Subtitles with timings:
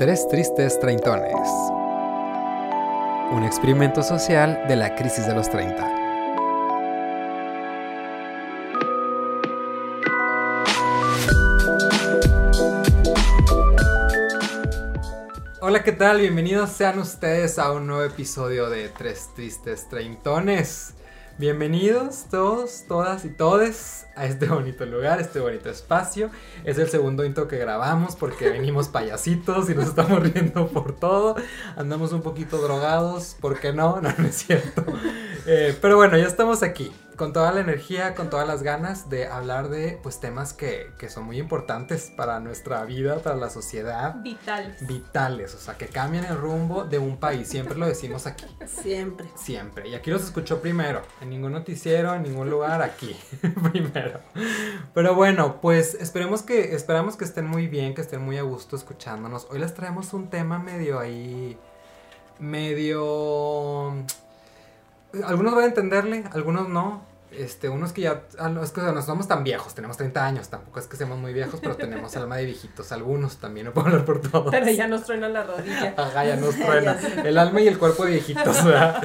[0.00, 1.34] Tres tristes treintones.
[3.32, 6.00] Un experimento social de la crisis de los 30.
[15.60, 16.20] Hola, ¿qué tal?
[16.20, 20.94] Bienvenidos sean ustedes a un nuevo episodio de Tres Tristes Treintones.
[21.40, 26.28] Bienvenidos todos, todas y todes a este bonito lugar, este bonito espacio.
[26.64, 31.36] Es el segundo intro que grabamos porque venimos payasitos y nos estamos riendo por todo.
[31.76, 34.00] Andamos un poquito drogados, ¿por qué no?
[34.02, 34.84] No, no es cierto.
[35.46, 39.26] Eh, pero bueno, ya estamos aquí con toda la energía, con todas las ganas de
[39.26, 44.14] hablar de pues temas que, que, son muy importantes para nuestra vida, para la sociedad.
[44.22, 44.86] Vitales.
[44.86, 47.46] Vitales, o sea, que cambian el rumbo de un país.
[47.46, 48.46] Siempre lo decimos aquí.
[48.66, 49.28] Siempre.
[49.36, 49.90] Siempre.
[49.90, 51.02] Y aquí los escuchó primero.
[51.20, 53.14] En ningún noticiero, en ningún lugar, aquí.
[53.70, 54.20] primero.
[54.94, 58.76] Pero bueno, pues esperemos que, esperamos que estén muy bien, que estén muy a gusto
[58.76, 59.46] escuchándonos.
[59.50, 61.58] Hoy les traemos un tema medio ahí.
[62.38, 63.90] medio.
[65.22, 69.28] Algunos van a entenderle, algunos no este, unos que ya, ah, es que no somos
[69.28, 72.46] tan viejos, tenemos 30 años, tampoco es que seamos muy viejos, pero tenemos alma de
[72.46, 74.50] viejitos, algunos también, no puedo hablar por todos.
[74.50, 75.94] Pero ya nos truena la rodilla.
[75.98, 79.02] Ajá, ya nos truena, el alma y el cuerpo de viejitos, ¿verdad?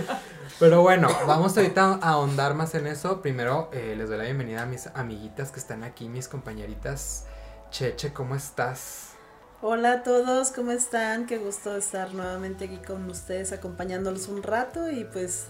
[0.60, 3.22] Pero bueno, vamos ahorita a ahondar más en eso.
[3.22, 7.26] Primero, eh, les doy la bienvenida a mis amiguitas que están aquí, mis compañeritas.
[7.72, 9.16] Cheche, ¿cómo estás?
[9.62, 11.26] Hola a todos, ¿cómo están?
[11.26, 15.48] Qué gusto estar nuevamente aquí con ustedes acompañándolos un rato y pues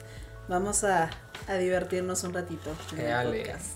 [0.48, 1.10] vamos a
[1.48, 2.72] a divertirnos un ratito.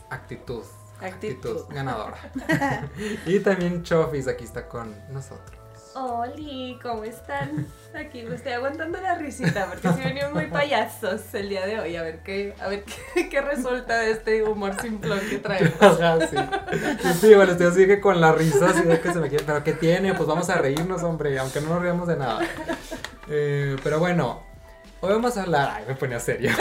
[0.10, 0.64] actitud.
[1.02, 1.66] Actitud.
[1.70, 2.18] ganadora.
[3.26, 5.58] y también Chofis aquí está con nosotros.
[5.96, 7.68] Oli, ¿cómo están?
[7.94, 11.96] Aquí me estoy aguantando la risita porque si venimos muy payasos el día de hoy.
[11.96, 12.86] A ver qué, a ver
[13.30, 15.74] qué, resulta de este humor simplón que traemos.
[16.30, 16.38] sí.
[17.20, 19.44] sí, bueno, estoy así que con la risa, así de que se me quiere.
[19.44, 20.14] Pero ¿qué tiene?
[20.14, 22.42] Pues vamos a reírnos, hombre, aunque no nos riamos de nada.
[23.28, 24.49] Eh, pero bueno,
[25.02, 25.72] Hoy vamos a hablar.
[25.76, 26.52] Ay, me ponía serio.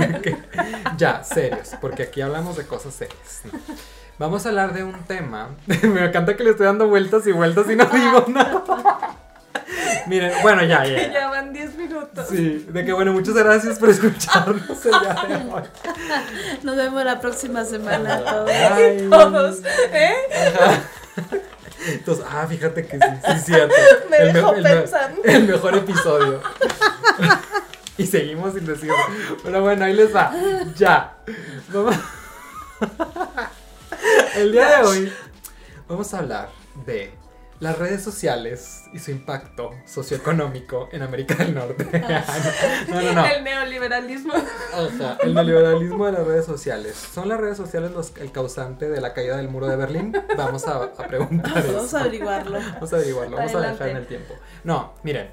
[0.96, 3.42] ya, serios, porque aquí hablamos de cosas serias.
[4.18, 5.50] Vamos a hablar de un tema.
[5.66, 8.64] me encanta que le estoy dando vueltas y vueltas y no digo nada.
[10.06, 11.12] Miren, bueno, ya, ya.
[11.12, 12.28] Ya van 10 minutos.
[12.28, 15.62] Sí, de que bueno, muchas gracias por escucharnos el día de hoy.
[16.62, 18.50] Nos vemos la próxima semana todos.
[19.10, 19.58] todos,
[19.92, 20.14] ¿eh?
[21.88, 23.74] Entonces, ah, fíjate que sí, sí, cierto.
[24.08, 25.22] Me el, dejó pensando.
[25.24, 26.40] el mejor episodio.
[27.98, 28.94] Y seguimos sin decirlo.
[29.42, 30.32] Pero bueno, ahí les va.
[30.76, 31.18] Ya.
[31.72, 31.96] Vamos.
[34.36, 35.12] El día de hoy
[35.88, 36.48] vamos a hablar
[36.86, 37.12] de
[37.58, 41.84] las redes sociales y su impacto socioeconómico en América del Norte.
[42.88, 43.26] no, no, no.
[43.26, 44.32] El neoliberalismo.
[44.32, 46.94] Ajá, el neoliberalismo de las redes sociales.
[46.94, 50.12] ¿Son las redes sociales los, el causante de la caída del muro de Berlín?
[50.36, 52.60] Vamos a, preguntar Vamos a averiguarlo.
[52.74, 54.34] Vamos a averiguarlo, vamos a dejar en el tiempo.
[54.62, 55.30] No, miren.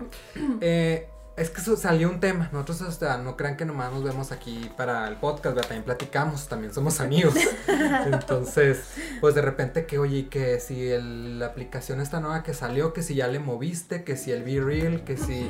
[0.61, 2.49] Eh, es que salió un tema.
[2.53, 6.73] Nosotros hasta no crean que nomás nos vemos aquí para el podcast, también platicamos, también
[6.73, 7.35] somos amigos.
[8.05, 8.79] Entonces,
[9.19, 13.15] pues de repente que oye, que si la aplicación esta nueva que salió, que si
[13.15, 15.49] ya le moviste, que si el Be Real, que si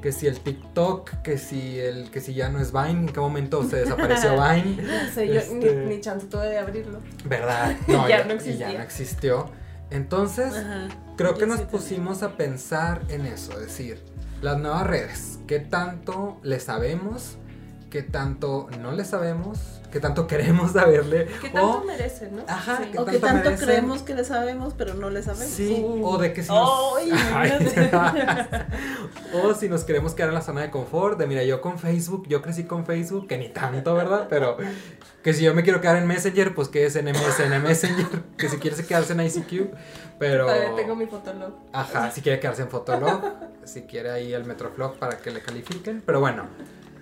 [0.00, 3.20] que si el TikTok, que si el que si ya no es Vine, en qué
[3.20, 4.82] momento se desapareció Vine.
[4.82, 7.00] No sé, yo ni, este, ni, chance tuve de abrirlo.
[7.24, 7.76] ¿Verdad?
[7.86, 8.72] No, ya, no existía.
[8.72, 9.50] ya no existió.
[9.90, 10.54] Entonces,
[11.16, 14.00] creo que nos pusimos a pensar en eso, es decir,
[14.42, 17.36] las nuevas redes, ¿qué tanto le sabemos?
[17.90, 19.58] ¿Qué tanto no le sabemos?
[19.90, 21.26] ¿Qué tanto queremos saberle?
[21.42, 22.42] ¿Qué tanto merecen, no?
[22.46, 25.52] Ajá, ¿qué o tanto, tanto creemos que le sabemos, pero no le sabemos.
[25.52, 26.70] Sí, o de que si nos...
[29.34, 32.28] o si nos queremos quedar en la zona de confort, de mira, yo con Facebook,
[32.28, 34.28] yo crecí con Facebook, que ni tanto, ¿verdad?
[34.30, 34.56] Pero
[35.24, 38.48] que si yo me quiero quedar en Messenger, pues que es en MSN Messenger, que
[38.48, 39.74] si quieres quedarse en ICQ,
[40.20, 40.46] pero...
[40.46, 41.54] Todavía tengo mi Fotolog.
[41.72, 43.20] Ajá, si quiere quedarse en Fotolog,
[43.64, 46.44] si quiere ahí el Metroflog para que le califiquen, pero bueno,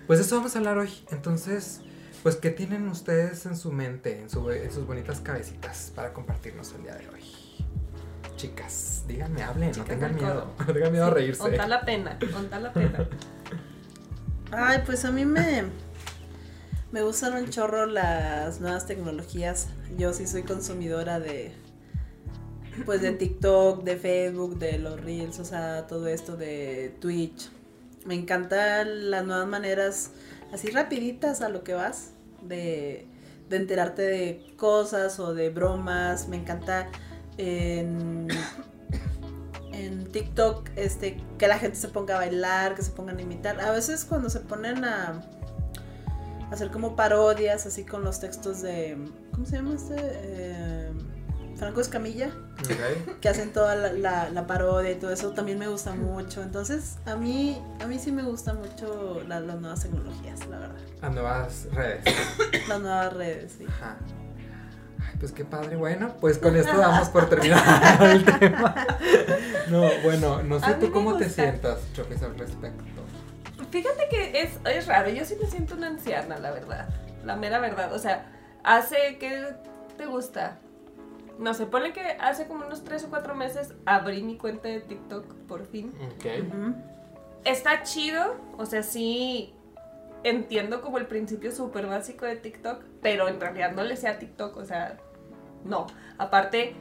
[0.09, 1.81] pues eso vamos a hablar hoy, entonces...
[2.23, 6.95] Pues, ¿qué tienen ustedes en su mente, en, sus bonitas cabecitas para compartirnos el día
[6.95, 7.21] de hoy?
[8.35, 11.39] Chicas, díganme, hablen, no tengan miedo, no tengan miedo a reírse.
[11.39, 13.07] Conta la pena, conta la pena.
[14.51, 15.65] Ay, pues a mí me,
[16.91, 19.67] me gustan un chorro las nuevas tecnologías.
[19.95, 21.53] Yo sí soy consumidora de
[22.83, 27.51] pues de TikTok, de Facebook, de los Reels, o sea, todo esto de Twitch.
[28.05, 30.11] Me encantan las nuevas maneras
[30.53, 32.11] así rapiditas a lo que vas
[32.41, 33.07] de,
[33.49, 36.27] enterarte de cosas o de bromas.
[36.27, 36.87] Me encanta
[37.37, 38.27] en,
[39.71, 43.59] en TikTok este que la gente se ponga a bailar, que se pongan a imitar.
[43.61, 45.21] A veces cuando se ponen a
[46.51, 48.97] hacer como parodias, así con los textos de,
[49.31, 49.95] ¿cómo se llama este?
[49.97, 50.88] Eh,
[51.59, 52.29] Franco Escamilla,
[53.21, 56.41] que hacen toda la, la- la parodia y todo eso, también me gusta mucho.
[56.41, 60.75] Entonces, a mí, a mí sí me gustan mucho la- las nuevas tecnologías, la verdad.
[61.01, 62.03] A nuevas redes.
[62.67, 63.65] Las nuevas redes, sí.
[63.67, 63.97] Ajá.
[65.01, 65.75] Ay, pues qué padre.
[65.75, 68.75] Bueno, pues con esto damos por terminado el tema.
[69.69, 72.83] No, bueno, no sé tú cómo te sientas, Chofis, al respecto.
[73.71, 76.89] Fíjate que es, es raro, yo sí me siento una anciana, la verdad.
[77.25, 77.93] La mera verdad.
[77.93, 78.25] O sea,
[78.63, 79.45] hace que
[79.97, 80.57] te gusta.
[81.39, 84.81] No sé, ponle que hace como unos 3 o 4 meses abrí mi cuenta de
[84.81, 85.93] TikTok por fin.
[86.15, 86.25] Ok.
[86.47, 86.75] Ujú.
[87.45, 89.55] Está chido, o sea, sí
[90.23, 94.19] entiendo como el principio súper básico de TikTok, pero en realidad no le sé a
[94.19, 94.97] TikTok, o sea,
[95.63, 95.87] no.
[96.17, 96.75] Aparte,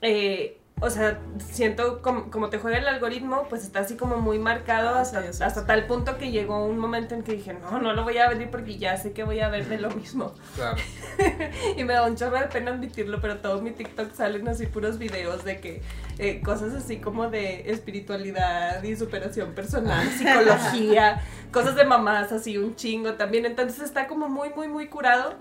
[0.00, 4.38] eh, o sea, siento como, como te juega el algoritmo, pues está así como muy
[4.38, 5.66] marcado Ah, hasta, sí, hasta sí.
[5.66, 8.50] tal punto que llegó un momento en que dije, no, no lo voy a abrir
[8.50, 10.34] porque ya sé que voy a ver de lo mismo.
[10.56, 10.76] Claro.
[11.76, 14.98] Y me da un chorro de pena admitirlo, pero todo mi TikTok salen así puros
[14.98, 15.82] videos de que
[16.18, 22.74] eh, cosas así como de espiritualidad y superación personal, psicología, cosas de mamás así un
[22.74, 23.46] chingo también.
[23.46, 25.34] Entonces está como muy, muy, muy curado.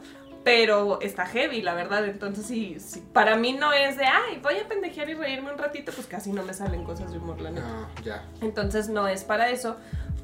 [0.44, 2.06] Pero está heavy, la verdad.
[2.06, 5.58] Entonces, sí, sí, para mí no es de, ay, voy a pendejear y reírme un
[5.58, 7.68] ratito, pues casi no me salen cosas de humor, la neta.
[7.68, 8.26] No, ya.
[8.42, 9.78] Entonces no es para eso,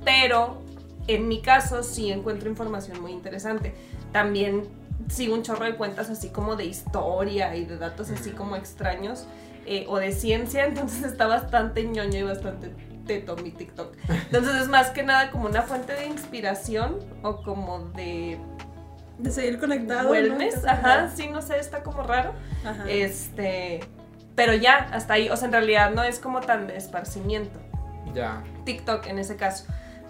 [0.03, 0.61] pero
[1.07, 3.75] en mi caso sí encuentro información muy interesante.
[4.11, 4.67] También
[5.09, 9.25] sigo un chorro de cuentas así como de historia y de datos así como extraños
[9.65, 12.71] eh, o de ciencia, entonces está bastante ñoño y bastante
[13.05, 13.95] teto mi TikTok.
[14.09, 18.37] Entonces es más que nada como una fuente de inspiración o como de
[19.17, 20.11] De seguir conectado.
[20.11, 20.69] wellness, ¿no?
[20.69, 22.33] ajá, sí, no sé, está como raro.
[22.63, 22.89] Ajá.
[22.89, 23.79] Este,
[24.35, 27.59] pero ya, hasta ahí, o sea, en realidad no es como tan de esparcimiento.
[28.13, 28.43] Ya.
[28.65, 29.65] TikTok en ese caso.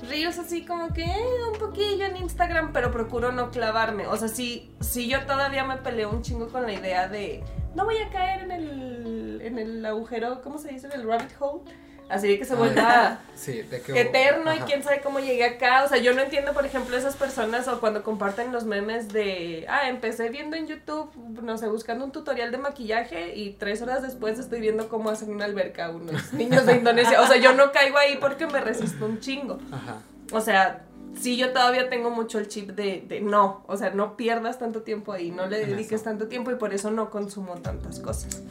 [0.09, 4.05] Reels así como que eh, un poquillo en Instagram, pero procuro no clavarme.
[4.07, 7.43] O sea, sí, sí yo todavía me peleo un chingo con la idea de
[7.73, 10.87] no voy a caer en el, en el agujero, ¿cómo se dice?
[10.87, 11.63] En el rabbit hole.
[12.09, 13.99] Así de que se vuelva Sí, de que.
[13.99, 15.83] eterno y quién sabe cómo llegué acá.
[15.83, 19.65] O sea, yo no entiendo, por ejemplo, esas personas o cuando comparten los memes de,
[19.69, 21.11] ah, empecé viendo en YouTube,
[21.41, 25.31] no sé, buscando un tutorial de maquillaje y tres horas después estoy viendo cómo hacen
[25.31, 27.21] una alberca a unos niños de Indonesia.
[27.21, 29.59] O sea, yo no caigo ahí porque me resisto un chingo.
[29.71, 29.97] Ajá.
[30.31, 30.83] O sea,
[31.19, 34.81] sí, yo todavía tengo mucho el chip de, de no, o sea, no pierdas tanto
[34.81, 38.41] tiempo ahí, no le dediques tanto tiempo y por eso no consumo tantas cosas.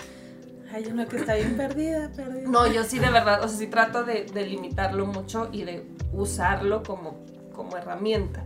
[0.73, 2.49] Hay una que está bien perdida, perdida.
[2.49, 5.87] No, yo sí de verdad, o sea, sí trato de, de limitarlo mucho y de
[6.13, 7.19] usarlo como,
[7.53, 8.45] como herramienta.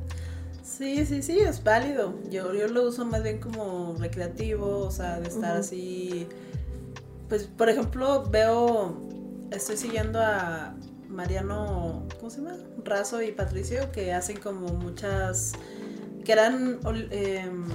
[0.80, 2.14] Sí, sí, sí, es válido.
[2.30, 6.26] Yo, yo lo uso más bien como recreativo, o sea, de estar así.
[7.28, 8.96] Pues, por ejemplo, veo,
[9.50, 10.74] estoy siguiendo a
[11.08, 12.56] Mariano, ¿cómo se llama?
[12.84, 15.52] Razo y Patricio, que hacen como muchas,
[16.24, 16.78] que eran,
[17.10, 17.66] em,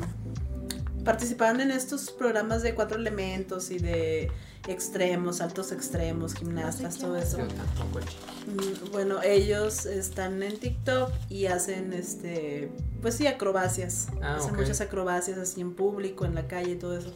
[1.06, 4.30] participaban en estos programas de cuatro elementos y de
[4.68, 7.38] extremos, altos extremos, gimnastas, todo eso.
[7.38, 12.72] Mm, Bueno, ellos están en TikTok y hacen este,
[13.02, 14.08] pues sí, acrobacias.
[14.22, 17.14] Ah, hacen muchas acrobacias así en público, en la calle y todo eso.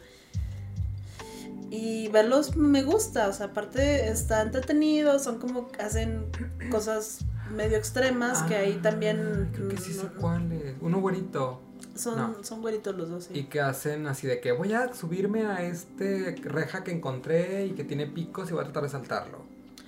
[1.72, 6.26] Y verlos me gusta, o sea, aparte está entretenido, son como hacen
[6.72, 7.20] cosas
[7.56, 10.76] medio extremas que ahí Ah, también Creo que sí sé no- cuál es.
[10.82, 11.62] Uno güerito.
[11.96, 12.44] Son, no.
[12.44, 13.40] son güeritos los dos, sí.
[13.40, 17.72] Y que hacen así de que voy a subirme a este reja que encontré y
[17.72, 19.40] que tiene picos y voy a tratar de saltarlo.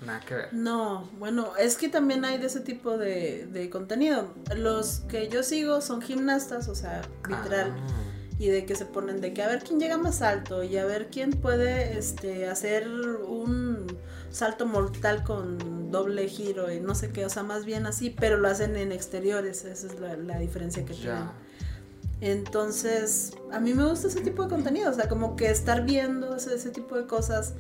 [0.06, 0.54] Nada que ver.
[0.54, 4.34] No, bueno, es que también hay de ese tipo de, de contenido.
[4.56, 7.76] Los que yo sigo son gimnastas, o sea, literal.
[7.78, 10.76] Ah, y de que se ponen de que a ver quién llega más alto y
[10.78, 13.86] a ver quién puede este hacer un
[14.32, 18.38] salto mortal con doble giro y no sé qué, o sea, más bien así, pero
[18.38, 21.26] lo hacen en exteriores, esa es la, la diferencia que tienen.
[22.22, 26.36] Entonces, a mí me gusta ese tipo de contenido, o sea, como que estar viendo
[26.36, 27.54] ese, ese tipo de cosas,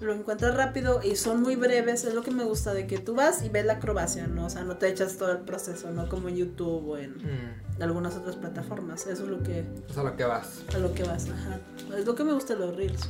[0.00, 3.14] lo encuentras rápido y son muy breves, es lo que me gusta de que tú
[3.14, 4.46] vas y ves la acrobacia, ¿no?
[4.46, 6.08] O sea, no te echas todo el proceso, ¿no?
[6.08, 10.02] Como en YouTube o en Mm, algunas otras plataformas, eso es lo que, es a
[10.04, 10.62] lo que vas.
[10.74, 11.58] a lo que vas, ajá.
[11.98, 13.00] Es lo que me gusta de los reels.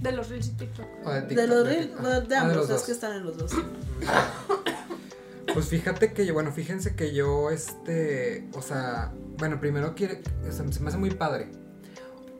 [0.00, 0.86] De los reels y TikTok.
[1.04, 2.06] O de los reels, TikTok.
[2.06, 2.82] de, de Ah, ambos, los es dos.
[2.84, 3.52] que están en los dos.
[5.52, 10.52] Pues fíjate que yo, bueno, fíjense que yo, este, o sea, bueno, primero quiere, o
[10.52, 11.50] sea, se me hace muy padre.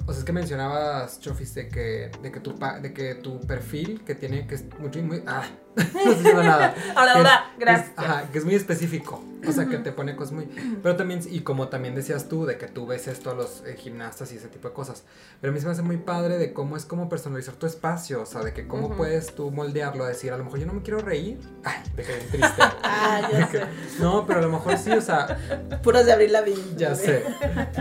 [0.07, 4.03] O sea, es que mencionabas, Chofis, de que, de que tu, de que tu perfil,
[4.05, 5.45] que tiene, que es mucho, muy, ah,
[5.77, 6.75] no estoy diciendo nada.
[6.97, 7.89] Ahora, ahora, gracias.
[7.91, 9.25] es- ajá, que es muy específico.
[9.49, 10.45] O sea, que te pone cosas muy.
[10.83, 13.75] Pero también, y como también decías tú, de que tú ves esto a los eh,
[13.75, 15.05] gimnastas y ese tipo de cosas.
[15.41, 18.21] Pero a mí se me hace muy padre de cómo es como personalizar tu espacio.
[18.21, 20.83] O sea, de que cómo puedes tú moldearlo, decir, a lo mejor yo no me
[20.83, 21.41] quiero reír.
[21.65, 22.63] Ay, de que bien triste.
[22.83, 23.63] Ah, ya sé.
[23.99, 25.39] No, pero a lo mejor sí, o sea,
[25.83, 26.77] Puras de Abril Lavigne.
[26.77, 27.25] ya sé.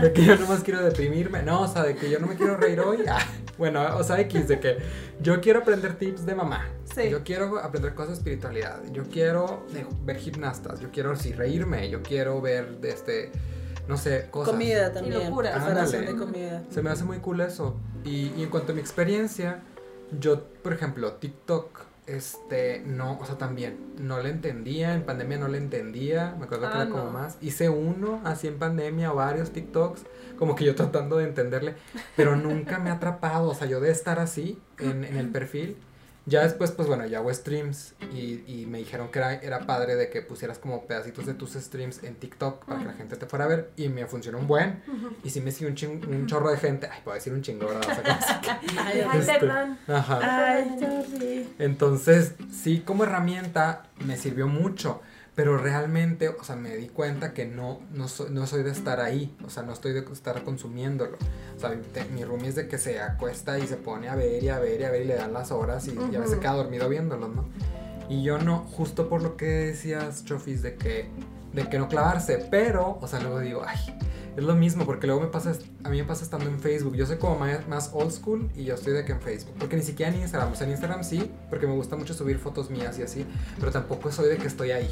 [0.00, 1.42] De que yo nomás quiero deprimirme.
[1.42, 3.04] No, o sea, de que yo no me quiero reír hoy.
[3.06, 3.18] Ah,
[3.60, 4.78] bueno, o sea, X, de que
[5.20, 6.66] yo quiero aprender tips de mamá.
[6.94, 7.10] Sí.
[7.10, 8.80] Yo quiero aprender cosas de espiritualidad.
[8.90, 9.66] Yo quiero
[10.02, 10.80] ver gimnastas.
[10.80, 11.90] Yo quiero sí, reírme.
[11.90, 13.30] Yo quiero ver, de este,
[13.86, 14.54] no sé, cosas.
[14.54, 15.24] Comida también.
[15.24, 15.52] locura.
[15.52, 16.18] Preparación Ándale.
[16.18, 16.62] de comida.
[16.70, 17.76] Se me hace muy cool eso.
[18.02, 19.60] Y, y en cuanto a mi experiencia,
[20.18, 25.48] yo, por ejemplo, TikTok, este, no, o sea, también, no le entendía, en pandemia no
[25.48, 27.38] le entendía, me acuerdo que Ah, era como más.
[27.40, 30.02] Hice uno así en pandemia varios TikToks,
[30.38, 31.74] como que yo tratando de entenderle,
[32.16, 35.76] pero nunca me ha atrapado, o sea, yo de estar así en, en el perfil.
[36.30, 39.96] Ya después, pues bueno, ya hago streams y, y me dijeron que era, era padre
[39.96, 43.26] de que pusieras como pedacitos de tus streams en TikTok para que la gente te
[43.26, 44.80] fuera a ver y me funcionó un buen.
[45.24, 46.88] Y sí me sigue un, ching- un chorro de gente.
[46.90, 47.82] Ay, puedo decir un chingo, ¿verdad?
[47.90, 49.78] O sea, que- Ay, Ay, Este, perdón.
[49.88, 50.20] Ajá.
[50.52, 51.48] Ay, sorry.
[51.58, 55.02] Entonces, sí, como herramienta me sirvió mucho.
[55.40, 59.00] Pero realmente, o sea, me di cuenta que no, no, soy, no soy de estar
[59.00, 59.34] ahí.
[59.42, 61.16] O sea, no estoy de estar consumiéndolo.
[61.56, 64.42] O sea, te- mi roomie es de que se acuesta y se pone a ver
[64.42, 66.36] y a ver y a ver y le dan las horas y, y a veces
[66.40, 67.48] queda dormido viéndolo, ¿no?
[68.10, 71.08] Y yo no, justo por lo que decías, Chofis, de que,
[71.54, 72.46] de que no clavarse.
[72.50, 73.78] Pero, o sea, luego digo, ay,
[74.36, 75.52] es lo mismo, porque luego me pasa,
[75.84, 76.94] a mí me pasa estando en Facebook.
[76.96, 79.54] Yo soy como más, más old school y yo estoy de que en Facebook.
[79.58, 80.52] Porque ni siquiera en Instagram.
[80.52, 83.26] O sea, en Instagram sí, porque me gusta mucho subir fotos mías y así.
[83.58, 84.88] Pero tampoco soy de que estoy ahí.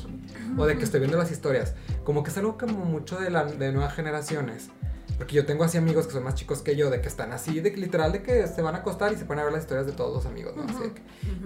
[0.57, 1.75] O de que estoy viendo las historias.
[2.05, 4.71] Como que es algo como mucho de, la, de nuevas generaciones.
[5.19, 7.61] Porque yo tengo así amigos que son más chicos que yo, de que están así,
[7.61, 9.63] de que literal de que se van a acostar y se ponen a ver las
[9.65, 10.63] historias de todos los amigos, ¿no?
[10.63, 11.03] Así de que-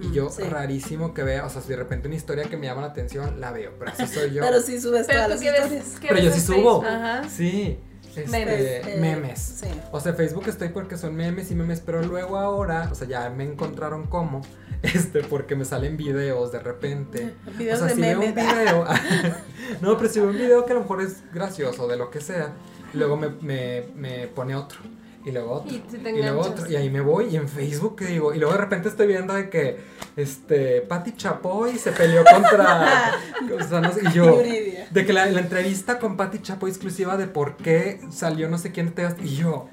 [0.07, 0.43] y yo Sí.
[0.43, 3.41] rarísimo que vea, o sea, si de repente una historia que me llama la atención,
[3.41, 4.41] la veo, pero así soy yo.
[4.45, 5.99] Pero sí subes Pero todas tú las ves, historias.
[5.99, 6.83] qué Pero ves yo sí subo.
[6.85, 7.27] Ajá.
[7.27, 7.79] Sí,
[8.15, 9.39] este, Memes, eh, memes.
[9.39, 9.67] Sí.
[9.91, 13.27] O sea, Facebook estoy porque son memes y memes, pero luego ahora, o sea, ya
[13.31, 14.41] me encontraron cómo,
[14.83, 17.33] este, porque me salen videos de repente.
[17.57, 18.53] Videos o sea, de si veo un memes.
[18.53, 18.85] video,
[19.81, 22.21] no, pero si veo un video que a lo mejor es gracioso, de lo que
[22.21, 22.53] sea,
[22.93, 24.79] luego me, me, me pone otro.
[25.25, 25.73] Y luego otro.
[25.73, 26.69] Y te Y luego otro.
[26.69, 27.27] Y ahí me voy.
[27.31, 28.33] Y en Facebook, ¿qué digo?
[28.33, 29.77] Y luego de repente estoy viendo de que,
[30.17, 33.13] este, Patti Chapoy se peleó contra.
[33.59, 34.37] o sea, no sé, y yo.
[34.91, 38.71] De que la, la entrevista con Patti Chapoy exclusiva de por qué salió no sé
[38.73, 39.69] quién Teas- Y yo.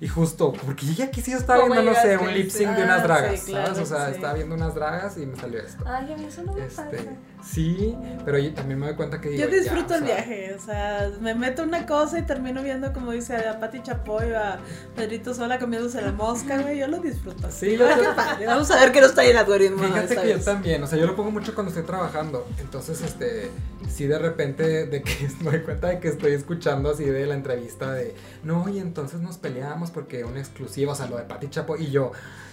[0.00, 2.84] Y justo, porque ya aquí sí estaba ¿Cómo viendo, no sé, un lip sync de
[2.84, 3.90] unas Ah, dragas, sí, claro, ¿sabes?
[3.90, 4.12] O sea, sí.
[4.14, 5.82] estaba viendo unas dragas y me salió esto.
[5.86, 6.88] Ay, a mí eso no me pasa.
[6.90, 7.10] Este,
[7.44, 10.14] sí, pero yo también me doy cuenta que digo, Yo ya, disfruto o el sea,
[10.16, 14.30] viaje, o sea, me meto una cosa y termino viendo como dice a Pati Chapoy
[14.30, 14.58] o a
[14.94, 17.50] Pedrito Sola comiéndose la mosca, güey, yo lo disfruto.
[17.50, 18.46] Sí, lo- padre.
[18.46, 19.82] Vamos a ver qué nos trae el algoritmo.
[19.82, 22.46] Fíjate que yo también, o sea, yo lo pongo mucho cuando estoy trabajando.
[22.60, 23.50] Entonces, este,
[23.88, 27.34] sí de repente de que me doy cuenta de que estoy escuchando así de la
[27.34, 28.14] entrevista de,
[28.44, 31.90] no, y entonces nos peleamos porque una exclusiva, o sea, lo de Pati Chapo y
[31.90, 32.12] yo,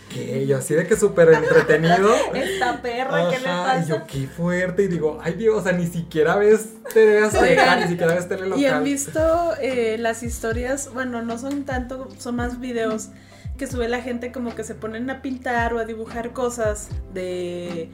[0.09, 0.45] ¿qué?
[0.45, 2.13] Yo así de que súper entretenido.
[2.33, 3.83] Esta perra, ¿qué le pasa?
[3.83, 4.83] Y yo, qué fuerte.
[4.83, 8.47] Y digo, ay Dios, o sea, ni siquiera ves TV Azteca, ni siquiera ves tele
[8.47, 8.59] local.
[8.59, 13.09] Y han visto eh, las historias, bueno, no son tanto, son más videos
[13.57, 17.89] que sube la gente como que se ponen a pintar o a dibujar cosas de,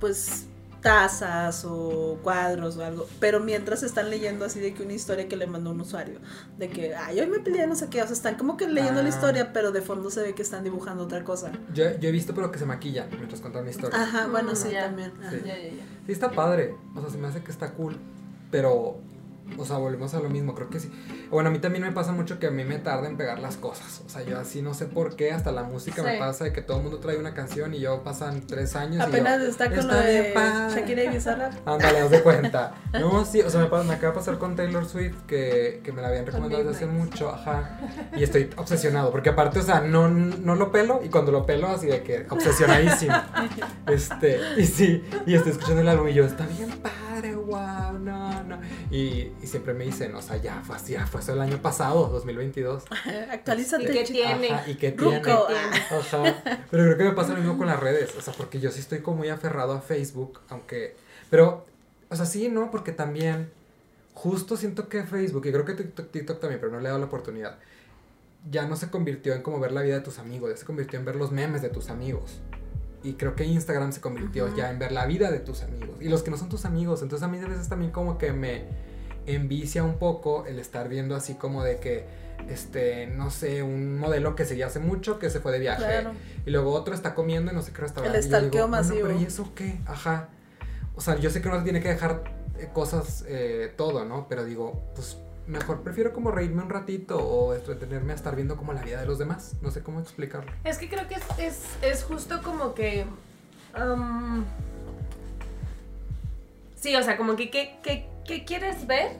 [0.00, 0.46] pues,
[0.86, 5.36] tazas o cuadros o algo, pero mientras están leyendo así de que una historia que
[5.36, 6.20] le mandó un usuario,
[6.58, 9.02] de que, ay, hoy me peleé no sé qué, o sea, están como que leyendo
[9.02, 9.10] la Ah.
[9.10, 11.50] historia, pero de fondo se ve que están dibujando otra cosa.
[11.74, 14.00] Yo, yo he visto, pero que se maquilla mientras cuentan una historia.
[14.00, 14.84] Ajá, bueno, Mm, sí, ya.
[14.86, 15.12] también.
[15.20, 15.30] ajá.
[15.30, 15.36] Sí.
[15.44, 15.84] Ya, ya, ya.
[16.06, 16.74] Sí, está padre.
[16.94, 17.96] O sea, se me hace que está cool.
[18.50, 18.96] Pero,
[19.58, 20.54] o sea, volvemos a lo mismo.
[20.54, 20.90] Creo que sí.
[21.30, 23.56] Bueno, a mí también me pasa mucho que a mí me tarda en pegar las
[23.56, 24.02] cosas.
[24.06, 25.32] O sea, yo así no sé por qué.
[25.32, 28.02] Hasta la música me pasa de que todo el mundo trae una canción y yo
[28.02, 29.02] pasan tres años.
[29.02, 30.74] Apenas y yo, está con "Está lo de padre".
[30.80, 31.16] Shakira y.
[31.66, 32.74] Ándale, haz de cuenta.
[32.92, 36.02] No, sí, o sea, me, me acaba de pasar con Taylor Swift que, que me
[36.02, 37.78] la habían recomendado desde hace mucho, ajá.
[38.16, 41.68] Y estoy obsesionado, porque aparte, o sea, no, no lo pelo y cuando lo pelo,
[41.68, 43.14] así de que obsesionadísimo.
[43.86, 48.42] Este, y sí, y estoy escuchando el álbum y yo, está bien padre, wow, no,
[48.42, 48.58] no.
[48.90, 51.60] Y, y siempre me dicen, o sea, ya fue así, ya fue eso el año
[51.60, 52.84] pasado, 2022.
[53.30, 54.50] Actualízate, ¿Y qué tiene?
[54.50, 55.18] Ajá, y que tiene.
[55.18, 55.46] Ruco.
[55.90, 56.42] Ajá.
[56.70, 58.14] Pero creo que me pasa lo mismo con las redes.
[58.16, 60.96] O sea, porque yo sí estoy como muy aferrado a Facebook, aunque.
[61.28, 61.66] Pero,
[62.08, 62.70] o sea, sí, ¿no?
[62.70, 63.50] Porque también.
[64.14, 67.00] Justo siento que Facebook, y creo que TikTok, TikTok también, pero no le he dado
[67.00, 67.58] la oportunidad.
[68.50, 70.98] Ya no se convirtió en como ver la vida de tus amigos, ya se convirtió
[70.98, 72.40] en ver los memes de tus amigos.
[73.02, 76.00] Y creo que Instagram se convirtió ya en ver la vida de tus amigos.
[76.00, 77.02] Y los que no son tus amigos.
[77.02, 78.64] Entonces a mí a veces también como que me
[79.26, 82.06] envicia un poco el estar viendo así como de que,
[82.48, 85.84] este, no sé, un modelo que seguía hace mucho que se fue de viaje.
[85.84, 86.12] Claro.
[86.44, 88.18] Y luego otro está comiendo y no sé qué restaurante.
[88.18, 89.08] El bueno, masivo.
[89.08, 89.78] pero ¿y eso qué?
[89.86, 90.28] Ajá.
[90.94, 92.22] O sea, yo sé que uno tiene que dejar
[92.58, 94.26] eh, cosas, eh, todo, ¿no?
[94.28, 98.72] Pero digo, pues mejor prefiero como reírme un ratito o entretenerme a estar viendo como
[98.72, 99.56] la vida de los demás.
[99.60, 100.50] No sé cómo explicarlo.
[100.64, 103.06] Es que creo que es, es, es justo como que.
[106.76, 109.12] sí, o sea, como que ¿qué, qué, qué quieres ver?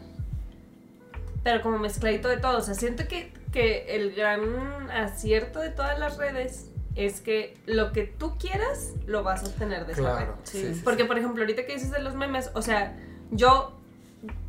[1.42, 2.58] Pero como mezcladito de todo.
[2.58, 7.92] O sea, siento que, que el gran acierto de todas las redes es que lo
[7.92, 10.24] que tú quieras lo vas a obtener de esa red.
[10.24, 10.38] Claro.
[10.42, 10.58] Sí.
[10.58, 10.80] Sí, sí, sí.
[10.82, 12.96] Porque, por ejemplo, ahorita que dices de los memes, o sea,
[13.30, 13.78] yo,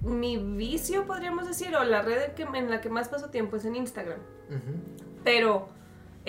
[0.01, 3.65] mi vicio, podríamos decir, o la red que, en la que más paso tiempo es
[3.65, 4.19] en Instagram.
[5.23, 5.69] Pero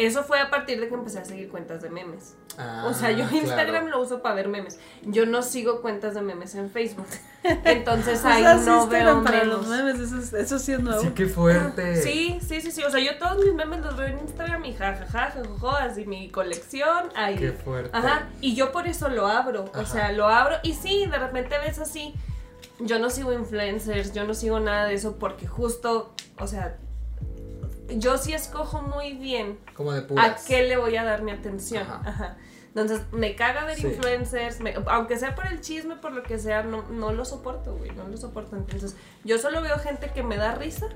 [0.07, 2.37] eso fue a partir de que empecé a seguir cuentas de memes.
[2.57, 3.99] Ah, o sea, yo Instagram claro.
[3.99, 4.79] lo uso para ver memes.
[5.03, 7.07] Yo no sigo cuentas de memes en Facebook.
[7.65, 9.55] Entonces ahí Usas no Instagram veo para memes.
[9.55, 11.01] los memes, eso, es- eso sí es nuevo.
[11.01, 12.03] Sí, qué fuerte.
[12.03, 12.83] Sí, sí, sí, sí.
[12.83, 16.31] O sea, yo todos mis memes los veo en Instagram y jajaja, jajojo, así mi
[16.31, 17.11] colección.
[17.15, 17.37] Ahí.
[17.37, 17.91] Qué fuerte.
[17.93, 21.57] Ajá, y yo por eso lo abro, o sea, lo abro y sí, de repente
[21.59, 22.15] ves así,
[22.81, 26.77] yo no sigo influencers, yo no sigo nada de eso porque justo, o sea,
[27.97, 31.83] yo sí escojo muy bien Como de a qué le voy a dar mi atención.
[31.85, 32.03] Ajá.
[32.05, 32.37] Ajá.
[32.69, 33.87] Entonces, me caga ver Sí.
[33.89, 37.75] influencers, me- aunque sea por el chisme, por lo que sea, no, no lo soporto,
[37.77, 38.57] güey, no lo soporto.
[38.57, 40.87] Entonces, yo solo veo gente que me da risa,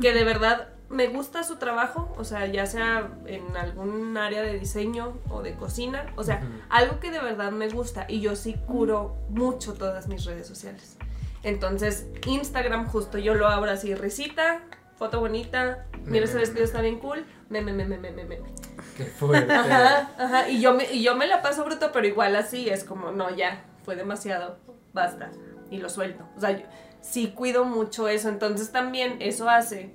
[0.00, 4.58] que de verdad me gusta su trabajo, o sea, ya sea en algún área de
[4.58, 8.56] diseño o de cocina, o sea, algo que de verdad me gusta y yo sí
[8.66, 10.96] curo mucho todas mis redes sociales.
[11.42, 14.62] Entonces, Instagram justo yo lo abro así, risita,
[15.00, 18.50] foto bonita, mira ese vestido está bien cool, meme, meme, meme, meme.
[18.98, 19.50] Qué fuerte.
[19.50, 22.84] Ajá, ajá, y yo, me, y yo me la paso bruto, pero igual así es
[22.84, 24.58] como, no, ya, fue demasiado,
[24.92, 25.30] basta,
[25.70, 26.28] y lo suelto.
[26.36, 26.66] O sea, yo
[27.00, 29.90] sí cuido mucho eso, entonces también eso hace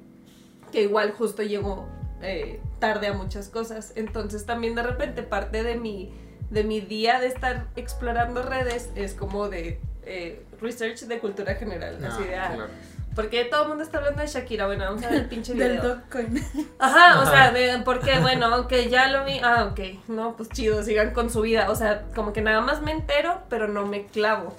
[0.71, 1.87] que igual justo llego
[2.23, 6.11] eh, tarde a muchas cosas, entonces también de repente parte de mi,
[6.49, 11.99] de mi día de estar explorando redes es como de eh, research de cultura general,
[12.03, 12.71] Ah, así de, ah, claro.
[13.15, 15.69] Porque todo el mundo está hablando de Shakira, bueno, vamos a ver el pinche video.
[15.69, 16.45] Del Dogecoin.
[16.79, 20.83] Ajá, o sea, de, porque bueno, ok, ya lo vi, ah, ok, no, pues chido,
[20.83, 24.05] sigan con su vida, o sea, como que nada más me entero, pero no me
[24.05, 24.55] clavo,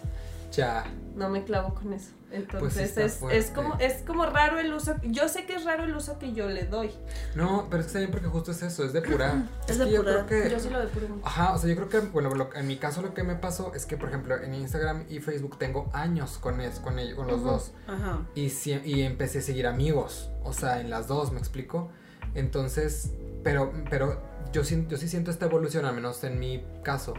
[0.53, 0.85] Ya.
[1.15, 2.11] no me clavo con eso.
[2.29, 5.65] Pues sí Entonces es, es como es como raro el uso, yo sé que es
[5.65, 6.91] raro el uso que yo le doy.
[7.37, 9.45] No, pero es que está bien porque justo es eso, es depurar.
[9.69, 10.27] Es yo depurar.
[10.27, 10.51] creo que.
[10.51, 11.27] Yo sí lo depuro mucho.
[11.27, 13.73] Ajá, o sea, yo creo que, bueno, lo- en mi caso lo que me pasó
[13.75, 17.29] es que, por ejemplo, en Instagram y Facebook tengo años con, es, con, ellos, con
[17.29, 17.73] los dos.
[17.87, 18.19] Ajá.
[18.35, 21.91] Y, sí- y empecé a seguir amigos, o sea, en las dos, ¿me explico?
[22.35, 24.21] Entonces, pero, pero
[24.53, 27.15] yo, sí- yo sí siento esta evolución, al menos en mi caso,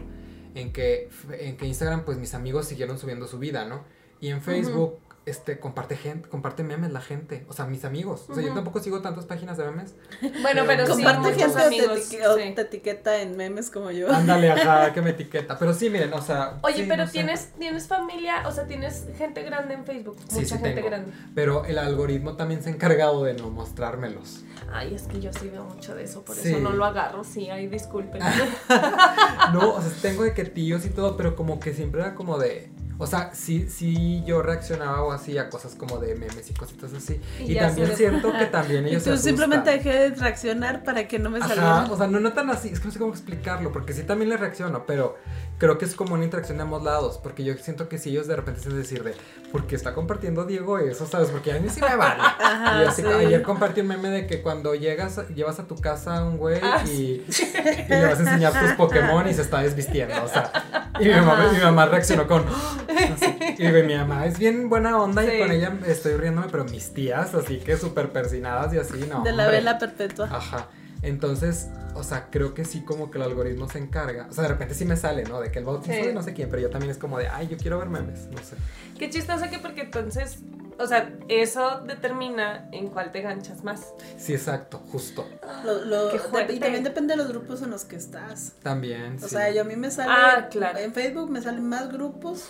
[0.54, 3.84] en que, en que Instagram, pues mis amigos siguieron subiendo su vida, ¿no?
[4.20, 8.26] Y en Facebook, este, comparte gente, comparte memes la gente, o sea, mis amigos.
[8.28, 9.94] O sea, yo tampoco sigo tantas páginas de memes.
[10.42, 12.52] Bueno, pero sí, Comparte gente o te, amigos, etiqueta, o sí.
[12.54, 14.10] te etiqueta en memes como yo.
[14.12, 15.58] Ándale, ajá, que me etiqueta.
[15.58, 16.58] Pero sí, miren, o sea.
[16.62, 17.12] Oye, sí, pero no sé.
[17.12, 20.88] tienes tienes familia, o sea, tienes gente grande en Facebook, Sí, mucha sí gente tengo.
[20.88, 21.12] grande.
[21.34, 24.44] Pero el algoritmo también se ha encargado de no mostrármelos.
[24.72, 26.50] Ay, es que yo sí veo mucho de eso, por Sí.
[26.50, 28.20] eso no lo agarro, sí, ay, disculpen.
[29.52, 32.38] No, o sea, tengo de que tíos y todo, pero como que siempre era como
[32.38, 32.70] de.
[33.00, 36.92] O sea, sí, sí yo reaccionaba o así a cosas como de memes y cositas
[36.92, 37.20] así.
[37.40, 39.36] Y Y, también se siento que también Y ellos se tú asustan.
[39.36, 41.84] simplemente dejé de reaccionar para que no me saliera.
[41.90, 44.30] o sea, no, no tan así, es que no sé cómo explicarlo, porque sí también
[44.30, 45.16] le reacciono, pero
[45.58, 48.26] creo que es como una interacción de ambos lados, porque yo siento que si ellos
[48.26, 49.14] de repente se decir de,
[49.52, 51.28] porque está compartiendo Diego eso, ¿sabes?
[51.30, 52.20] Porque a mí sí me vale.
[52.40, 53.08] Ajá, y así, sí.
[53.08, 56.60] ayer compartí un meme de que cuando llegas, llevas a tu casa a un güey
[56.62, 60.90] Ah, y, y le vas a enseñar tus Pokémon y se está desvistiendo, o sea,
[61.00, 62.44] y mi mamá, mi mamá reaccionó con,
[62.88, 65.30] así, y mi mamá es bien buena onda Sí.
[65.34, 69.22] y con ella estoy riéndome, pero mis tías, así que súper persinadas y así, no.
[69.22, 69.58] de la hombre.
[69.58, 70.28] vela perpetua.
[70.30, 70.68] Ajá.
[71.02, 74.26] Entonces, o sea, creo que sí como que el algoritmo se encarga.
[74.28, 75.40] O sea, de repente sí me sale, ¿no?
[75.40, 76.02] De que el bautizo Sí.
[76.08, 78.26] de no sé quién, pero yo también es como de, ay, yo quiero ver memes,
[78.30, 78.56] no sé.
[78.98, 80.38] Qué chistoso que porque entonces,
[80.78, 83.92] o sea, eso determina en cuál te ganchas más.
[84.16, 85.24] Sí, exacto, justo.
[85.64, 88.54] Lo- lo- de- y también depende de los grupos en los que estás.
[88.62, 89.28] También, O sí.
[89.30, 90.78] sea, yo a mí me sale Ah, claro.
[90.78, 92.48] en Facebook me salen más grupos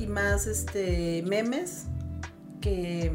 [0.00, 1.84] y más este memes
[2.60, 3.12] que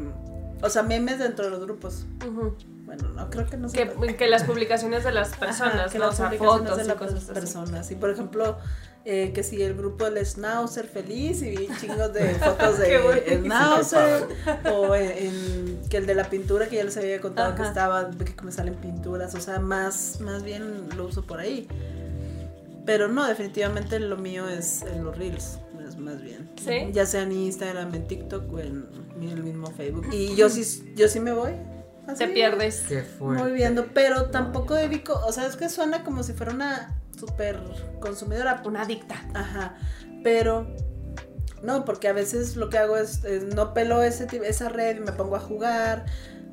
[0.62, 2.06] o sea, memes dentro de los grupos.
[2.26, 2.54] Ujú.
[2.86, 6.04] Bueno, no creo que no que, que las publicaciones de las personas, Ajá, que ¿no?
[6.06, 7.32] las o sea, publicaciones fotos de y las cosas así.
[7.34, 7.90] personas.
[7.90, 8.58] Y por ejemplo,
[9.04, 13.40] eh, que si el grupo del Schnauzer feliz y vi chingos de fotos de.
[13.42, 14.28] Schnauzer
[14.72, 18.10] o en, en- que el de la pintura que ya les había contado que estaba
[18.10, 21.66] que me salen pinturas, o sea, más más bien lo uso por ahí.
[22.84, 25.58] Pero no, definitivamente lo mío es en los reels.
[25.88, 26.48] Es más, más bien.
[26.56, 26.90] ¿Sí?
[26.92, 28.86] Ya sea en Instagram, en TikTok o en
[29.22, 30.06] el mismo Facebook.
[30.12, 31.50] Y yo sí, yo sí me voy.
[32.06, 32.84] Así, Te pierdes.
[32.88, 33.42] Qué fuerte.
[33.42, 37.60] Muy viendo, pero tampoco dedico, o sea, es que suena como si fuera una super
[38.00, 38.62] consumidora.
[38.64, 39.16] Una adicta.
[39.34, 39.76] Ajá,
[40.22, 40.66] pero
[41.62, 45.00] no, porque a veces lo que hago es, es no pelo ese, esa red y
[45.00, 46.06] me pongo a jugar.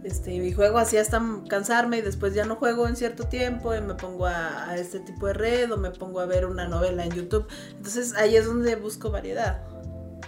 [0.04, 3.80] Este, y juego así hasta cansarme y después ya no juego en cierto tiempo y
[3.80, 7.06] me pongo a, a este tipo de red o me pongo a ver una novela
[7.06, 7.48] en YouTube.
[7.70, 9.62] Entonces ahí es donde busco variedad.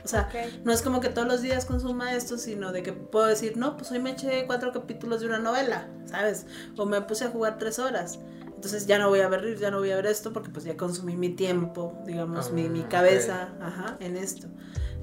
[0.06, 0.30] O sea,
[0.64, 3.76] no es como que todos los días consuma esto, sino de que puedo decir, no,
[3.76, 6.46] pues hoy me eché cuatro capítulos de una novela, ¿sabes?
[6.78, 8.20] O me puse a jugar tres horas.
[8.46, 10.78] Entonces ya no voy a ver, ya no voy a ver esto porque pues ya
[10.78, 14.48] consumí mi tiempo, digamos, mi, mi Ah, cabeza, ajá, en esto.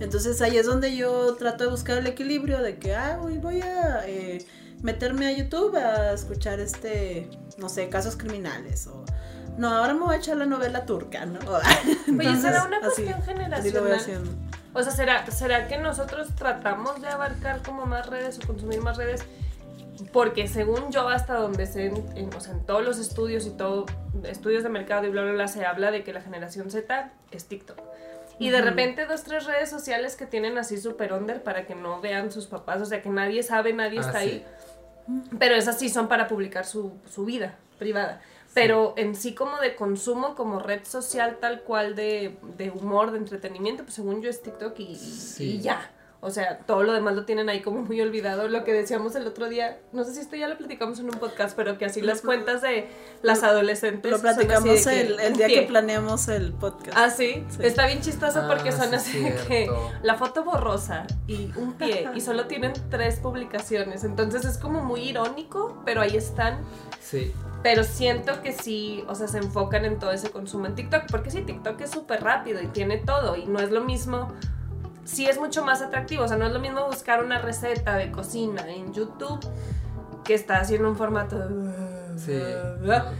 [0.01, 3.61] Entonces ahí es donde yo trato de buscar el equilibrio de que, ah, hoy voy
[3.61, 4.45] a eh,
[4.83, 9.05] meterme a YouTube a escuchar este, no sé, casos criminales o...
[9.59, 11.39] No, ahora me voy a echar la novela turca, ¿no?
[11.47, 14.31] Oye, Entonces, ¿será una así- cuestión Así lo voy haciendo.
[14.75, 18.97] O sea, ¿será, ¿será que nosotros tratamos de abarcar como más redes o consumir más
[18.97, 19.25] redes?
[20.13, 23.51] Porque según yo, hasta donde sé, en, en- o sea, en todos los estudios y
[23.51, 23.87] todo,
[24.25, 27.47] estudios de mercado y bla, bla, bla, se habla de que la generación Z es
[27.47, 27.79] TikTok.
[28.39, 32.01] Y de repente dos, tres redes sociales que tienen así super under para que no
[32.01, 34.29] vean sus papás, o sea, que nadie sabe, nadie Ah, está sí.
[34.29, 34.47] ahí.
[35.39, 38.21] Pero esas sí son para publicar su, su vida privada.
[38.55, 43.19] Pero en sí como de consumo, como red social tal cual de, de humor, de
[43.19, 45.45] entretenimiento, pues según yo es TikTok y, Sí.
[45.57, 45.91] y ya.
[46.25, 48.47] O sea, todo lo demás lo tienen ahí como muy olvidado.
[48.47, 51.19] Lo que decíamos el otro día, no sé si esto ya lo platicamos en un
[51.19, 52.87] podcast, pero que así las cuentas de
[53.23, 54.13] las adolescentes.
[54.13, 55.61] Lo son así de platicamos que el, día pie.
[55.63, 56.97] que planeamos el podcast.
[56.97, 57.45] Ah, sí.
[57.49, 57.59] Sí.
[57.63, 59.71] Está bien chistoso Ah, porque son sí, así de que
[60.05, 64.05] la foto borrosa y un pie y solo tienen tres publicaciones.
[64.05, 66.59] Entonces es como muy irónico, pero ahí están.
[67.01, 67.33] Sí.
[67.65, 71.03] Pero siento que sí, o sea, se enfocan en todo ese consumo en TikTok.
[71.11, 73.35] Porque sí, TikTok es súper rápido y tiene todo.
[73.35, 74.33] Y no es lo mismo.
[75.05, 76.25] Sí es mucho más atractivo.
[76.25, 79.41] O sea, no es lo mismo buscar una receta de cocina en YouTube
[80.25, 81.93] que está haciendo un formato de...
[82.19, 82.39] Sí.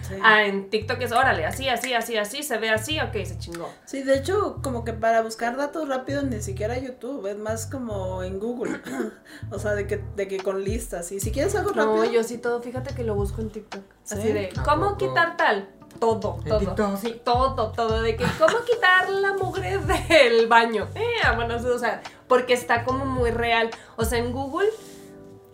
[0.07, 0.15] Sí.
[0.23, 3.69] Ah, en TikTok es, órale, así, así, así, así, se ve así, ok, se chingó.
[3.87, 8.23] Sí, de hecho, como que para buscar datos rápidos ni siquiera YouTube, es más como
[8.23, 8.81] en Google.
[9.51, 11.11] o sea, de que, de que con listas.
[11.11, 12.13] Y si quieres algo No, rápido.
[12.13, 13.83] yo sí todo, fíjate que lo busco en TikTok.
[14.05, 14.15] ¿Sí?
[14.15, 15.71] Así de, ¿A ¿cómo quitar tal?
[15.99, 16.59] Todo, ¿En todo.
[16.59, 16.97] TikTok?
[16.99, 18.03] Sí, todo, todo.
[18.03, 19.79] De que, ¿cómo quitar la mugre
[20.09, 20.89] del baño?
[20.95, 23.71] Eh, bueno, o sea, porque está como muy real.
[23.97, 24.69] O sea, en Google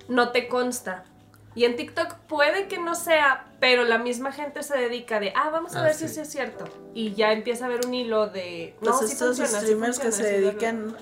[0.09, 1.05] no te consta.
[1.55, 5.51] Y en TikTok puede que no sea, pero la misma gente se dedica de, ah,
[5.51, 6.07] vamos a Ah, ver sí.
[6.09, 6.65] si sí es cierto.
[6.95, 9.99] Y ya empieza a ver un hilo de, Pues no, sí estos funciona, sí streamers
[9.99, 10.51] que se sí es verdad".
[10.53, 10.97] dedican,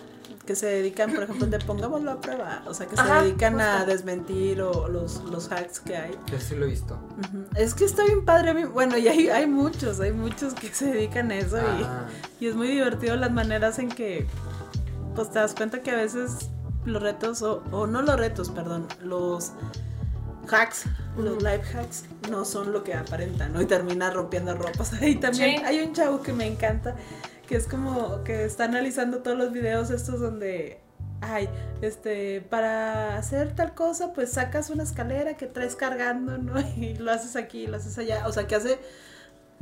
[0.46, 2.62] que se dedican, por ejemplo, de pongámoslo a prueba.
[2.66, 6.12] O sea, que se Ajá, dedican a desmentir o los, los hacks que hay.
[6.30, 6.98] Yo sí lo he visto.
[7.56, 8.64] Es que está bien padre.
[8.66, 11.58] Bueno, y hay, hay muchos, hay muchos que se dedican a eso.
[11.58, 12.06] y- Ah,
[12.40, 14.26] Y es muy divertido las maneras en que,
[15.14, 16.48] pues te das cuenta que a veces
[16.84, 19.52] los retos, o, o no los retos, perdón, los
[20.48, 20.84] hacks,
[21.18, 23.60] los live hacks, no son lo que aparentan, ¿no?
[23.60, 24.92] Y termina rompiendo ropas.
[25.00, 25.64] Ahí también Sí.
[25.64, 26.94] hay un chavo que me encanta,
[27.46, 30.80] que es como que está analizando todos los videos estos donde...
[31.22, 31.48] Ay,
[31.80, 36.60] este, para hacer tal cosa, pues sacas una escalera que traes cargando, ¿no?
[36.76, 38.26] Y lo haces aquí, lo haces allá.
[38.26, 38.78] O sea, que hace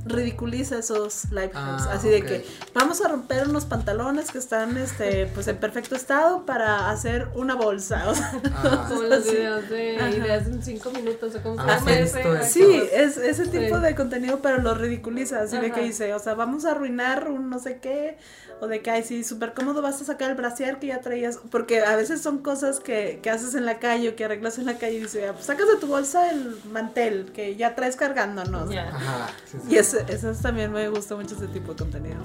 [0.06, 1.86] ridiculiza esos live hacks.
[1.86, 5.94] Ah, así de que vamos a romper unos pantalones que están este pues en perfecto
[5.96, 8.04] estado para hacer una bolsa.
[8.10, 10.10] O sea, ah, Como los videos de Ajá.
[10.10, 12.12] ideas en cinco minutos o como Ah, sí, es-
[12.52, 13.82] sí, es ese tipo Sí.
[13.82, 15.40] de contenido, pero lo ridiculiza.
[15.40, 18.18] Así de que dice, o sea, vamos a arruinar un no sé qué.
[18.60, 21.38] O de que, ay, sí, súper cómodo vas a sacar el brasier que ya traías.
[21.50, 24.66] Porque a veces son cosas que, que haces en la calle o que arreglas en
[24.66, 27.96] la calle y dice, ah, pues sacas de tu bolsa el mantel que ya traes
[27.96, 28.62] cargando, ¿no?
[28.64, 28.96] O sea, Ya.
[28.96, 29.26] Ajá.
[29.44, 29.74] sí, sí.
[29.74, 32.16] Y ese, esos también me gusta mucho ese tipo de contenido.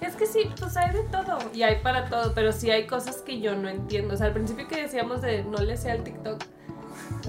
[0.00, 3.16] Es que sí, pues hay de todo y hay para todo, pero sí hay cosas
[3.16, 4.14] que yo no entiendo.
[4.14, 6.42] O sea, al principio que decíamos de no le sea el TikTok,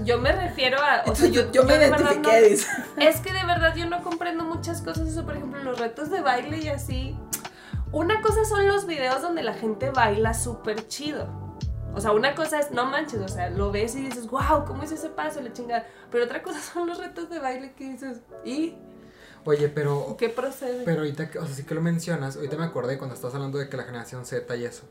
[0.04, 1.04] yo me refiero a.
[1.10, 2.64] O sea, yo, yo me de verdad identifiqué,
[2.98, 3.02] no-.
[3.04, 5.08] Es que de verdad yo no comprendo muchas cosas.
[5.08, 7.16] Eso, por ejemplo, los retos de baile y así.
[7.92, 11.28] Una cosa son los videos donde la gente baila súper chido.
[11.96, 14.84] O sea, una cosa es, no manches, o sea, lo ves y dices, wow, ¿cómo
[14.84, 15.42] hizo ese paso?
[15.42, 15.88] La chingada.
[16.12, 18.76] Pero otra cosa son los retos de baile que dices, ¿y
[19.46, 20.84] Oye, pero qué procede?
[20.84, 23.58] Pero ahorita, que- o sea, sí que lo mencionas, ahorita me acordé cuando estás hablando
[23.58, 24.84] de que la generación Z y eso.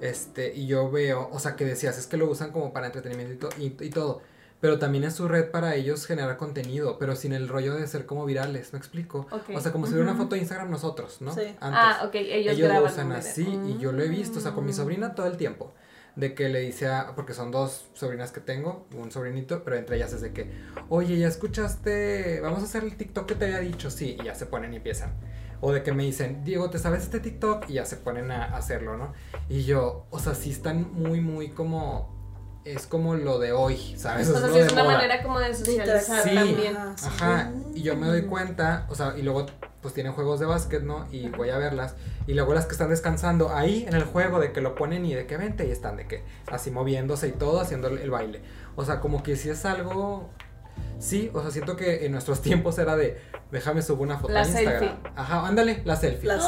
[0.00, 3.32] Este, y yo veo, o sea, que decías, es que lo usan como para entretenimiento
[3.32, 4.20] y, to- y- y todo.
[4.62, 8.06] Pero también es su red para ellos generar contenido, pero sin el rollo de ser
[8.06, 9.26] como virales, ¿me explico?
[9.32, 9.50] Ok.
[9.56, 10.22] O sea, como si hubiera una Ujú.
[10.22, 11.34] foto de Instagram nosotros, ¿no?
[11.34, 11.40] Sí.
[11.60, 11.80] Antes.
[11.82, 14.64] Ah, ok, ellos, ellos lo usan así y yo lo he visto, o sea, con
[14.64, 14.74] mi Mm.
[14.76, 15.74] sobrina todo el tiempo.
[16.14, 19.96] De que le dice a, porque son dos sobrinas que tengo, un sobrinito, pero entre
[19.96, 20.50] ellas es de que,
[20.90, 24.34] oye, ya escuchaste, vamos a hacer el TikTok que te había dicho, sí, y ya
[24.36, 25.14] se ponen y empiezan.
[25.60, 27.68] O de que me dicen, Diego, ¿te sabes este TikTok?
[27.68, 29.12] Y ya se ponen a hacerlo, ¿no?
[29.48, 32.21] Y yo, o sea, sí están muy, muy como.
[32.64, 34.28] Es como lo de hoy, ¿sabes?
[34.28, 34.94] O sea, lo sí de es una moda.
[34.96, 36.34] manera como de socializar Sí.
[36.34, 36.76] también.
[36.76, 39.46] Ajá, y yo me doy cuenta, o sea, y luego
[39.80, 41.06] pues tienen juegos de básquet, ¿no?
[41.10, 41.96] Y voy a verlas.
[42.28, 45.12] Y luego las que están descansando ahí en el juego de que lo ponen y
[45.14, 48.42] de que vente y están de que así moviéndose y todo haciendo el, el baile.
[48.76, 50.30] O sea, como que si es algo...
[50.98, 54.42] Sí, o sea, siento que en nuestros tiempos era de déjame subo una foto La
[54.42, 54.78] a Instagram.
[54.78, 54.98] selfie.
[55.16, 56.28] Ajá, ándale, la selfie.
[56.28, 56.40] La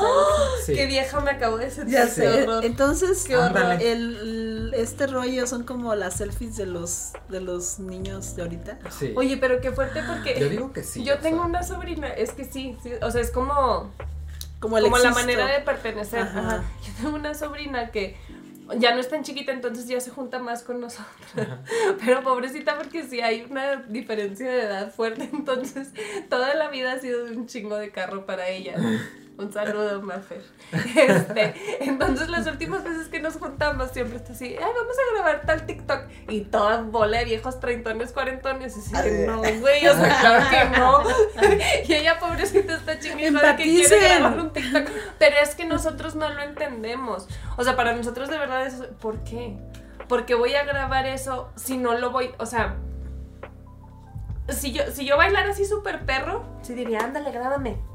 [0.64, 0.74] Sí.
[0.74, 1.94] Qué vieja me acabo de sentir.
[1.94, 2.42] Ya qué sé.
[2.44, 2.64] horror.
[2.64, 3.82] Entonces, Qué horror.
[3.82, 8.78] El, este rollo son como las selfies de los de los niños de ahorita.
[8.96, 9.12] Sí.
[9.16, 11.02] Oye, pero qué fuerte porque yo digo que sí.
[11.02, 11.46] yo tengo sea.
[11.46, 13.90] una sobrina, es que sí, sí, o sea, es como
[14.60, 16.20] Como, el como la manera de pertenecer.
[16.20, 16.38] Ajá.
[16.40, 16.64] Ajá.
[16.86, 18.16] Yo tengo una sobrina que
[18.78, 21.08] ya no es tan chiquita, entonces ya se junta más con nosotros.
[22.04, 25.90] Pero pobrecita porque sí hay una diferencia de edad fuerte, entonces
[26.28, 28.76] toda la vida ha sido un chingo de carro para ella.
[29.36, 30.42] Un saludo, Mafer.
[30.72, 35.42] Este, entonces las últimas veces que nos juntamos siempre está así, ay, vamos a grabar
[35.44, 36.02] tal TikTok.
[36.28, 38.76] Y toda bola de viejos treintones, cuarentones.
[38.76, 41.02] Y así, de, no, güey, o sea, claro que no.
[41.88, 44.88] y ella, pobrecita, está chingada de que quiere grabar un TikTok.
[45.18, 47.28] Pero es que nosotros no lo entendemos.
[47.56, 49.56] O sea, para nosotros de verdad es, ¿por qué?
[50.08, 52.76] Porque voy a grabar eso si no lo voy, o sea,
[54.48, 57.93] si yo, si yo bailara así súper perro, sí diría, ándale, grábame.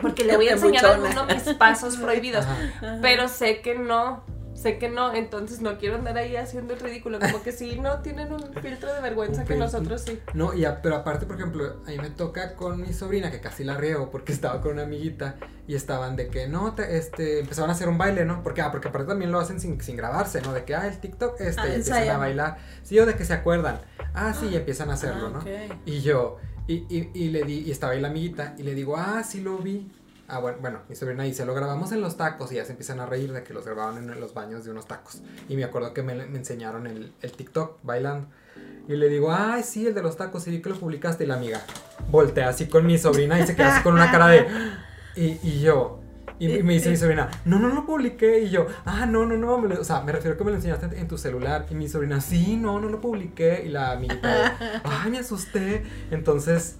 [0.00, 2.44] Porque le voy a enseñar a alguno mis pasos prohibidos.
[2.44, 2.98] Ajá.
[3.02, 7.18] Pero sé que no, sé que no, entonces no quiero andar ahí haciendo el ridículo.
[7.20, 10.18] Como que sí, no tienen un filtro de vergüenza que nosotros sí.
[10.32, 13.40] No, y a- pero aparte, por ejemplo, a mí me toca con mi sobrina, que
[13.40, 15.34] casi la riego, porque estaba con una amiguita
[15.68, 18.42] y estaban de que, no, te- este, empezaban a hacer un baile, ¿no?
[18.42, 20.54] Porque, ah, porque aparte también lo hacen sin, sin grabarse, ¿no?
[20.54, 22.56] De que, ah, el TikTok, este, Ah, y empiezan a bailar.
[22.82, 23.80] Sí, o de que se acuerdan.
[24.14, 25.50] Ah, sí, y empiezan a hacerlo, Ah, ¿no?
[25.84, 29.22] Y yo, y, y, le di, y estaba ahí la amiguita, y le digo, ah,
[29.22, 29.90] sí lo vi.
[30.28, 32.98] Ah, bueno, bueno, mi sobrina dice, lo grabamos en los tacos y ya se empiezan
[32.98, 35.22] a reír de que los grababan en los baños de unos tacos.
[35.48, 38.26] Y me acuerdo que me, me enseñaron el, el TikTok bailando.
[38.88, 41.24] Y le digo, ay, sí, el de los tacos, y vi que lo publicaste.
[41.24, 41.62] Y la amiga
[42.10, 44.48] voltea así con mi sobrina y se queda así con una cara de...
[45.14, 46.00] Y, y yo...
[46.38, 48.40] Y, y me dice mi sobrina, no, no lo publiqué.
[48.40, 49.58] Y yo, ah, no, no, no.
[49.66, 51.66] lo- o sea, me refiero a que me lo enseñaste en, en tu celular.
[51.70, 53.62] Y mi sobrina, sí, no, no lo publiqué.
[53.64, 55.84] Y la amiguita, ay, me asusté.
[56.10, 56.76] Entonces,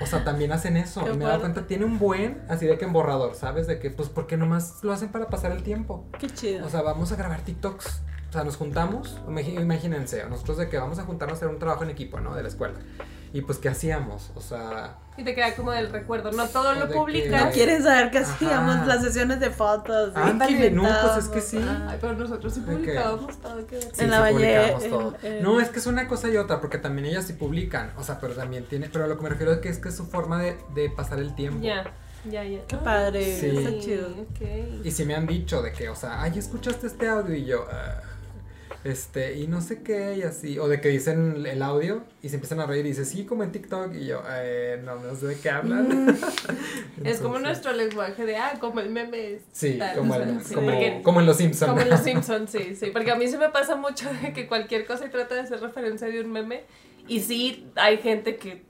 [0.00, 1.04] o sea, también hacen eso.
[1.04, 3.66] Qué y me he dado cuenta, tiene un buen, así de que en borrador, ¿sabes?
[3.66, 6.06] De que, pues, porque nomás lo hacen para pasar el tiempo.
[6.18, 6.66] Qué chido.
[6.66, 8.02] O sea, vamos a grabar TikToks.
[8.28, 11.84] O sea, nos juntamos, imagínense, nosotros de que vamos a juntarnos a hacer un trabajo
[11.84, 12.34] en equipo, ¿no?
[12.34, 12.74] De la escuela.
[13.32, 14.30] Y pues, ¿qué hacíamos?
[14.36, 16.32] O sea, Y te queda como del recuerdo.
[16.32, 17.44] No todo lo de publicas.
[17.46, 18.32] no quieren saber qué Ajá.
[18.34, 20.12] hacíamos las sesiones de fotos.
[20.16, 21.58] Ándale, no, pues, es que sí.
[21.88, 23.66] Ay, pero nosotros sí publicábamos todo.
[23.66, 25.14] Que sí, En la sí Valle, en- todo.
[25.22, 27.92] en- No, es que es una cosa y otra, porque también ellas sí publican.
[27.98, 28.88] O sea, pero también tiene.
[28.90, 30.88] Pero a lo que me refiero es que es que es su forma de, de
[30.88, 31.60] pasar el tiempo.
[31.62, 31.84] Ya,
[32.30, 32.60] ya, ya.
[32.66, 33.58] Qué padre, Sí.
[33.58, 34.08] está chido.
[34.08, 34.84] ok.
[34.84, 37.34] Y si me han dicho de que, o sea, ay, ¿escuchaste este audio?
[37.34, 38.00] Y yo, "Ah,
[38.88, 40.58] este, y no sé qué, y así.
[40.58, 43.42] O de que dicen el audio y se empiezan a reír y dice, sí, como
[43.44, 43.94] en TikTok.
[43.94, 46.06] Y yo, eh, no, no sé de qué hablan.
[46.06, 46.16] Mm.
[47.04, 49.34] Es como nuestro lenguaje de, ah, como el meme.
[49.34, 51.70] es Sí, tal, como, el- sí, como, porque- como en Los Simpsons.
[51.70, 52.90] Como en los Simpsons, sí, sí.
[52.92, 55.60] Porque a mí se me pasa mucho de que cualquier cosa y trata de hacer
[55.60, 56.64] referencia de un meme.
[57.06, 58.62] Y sí, hay gente que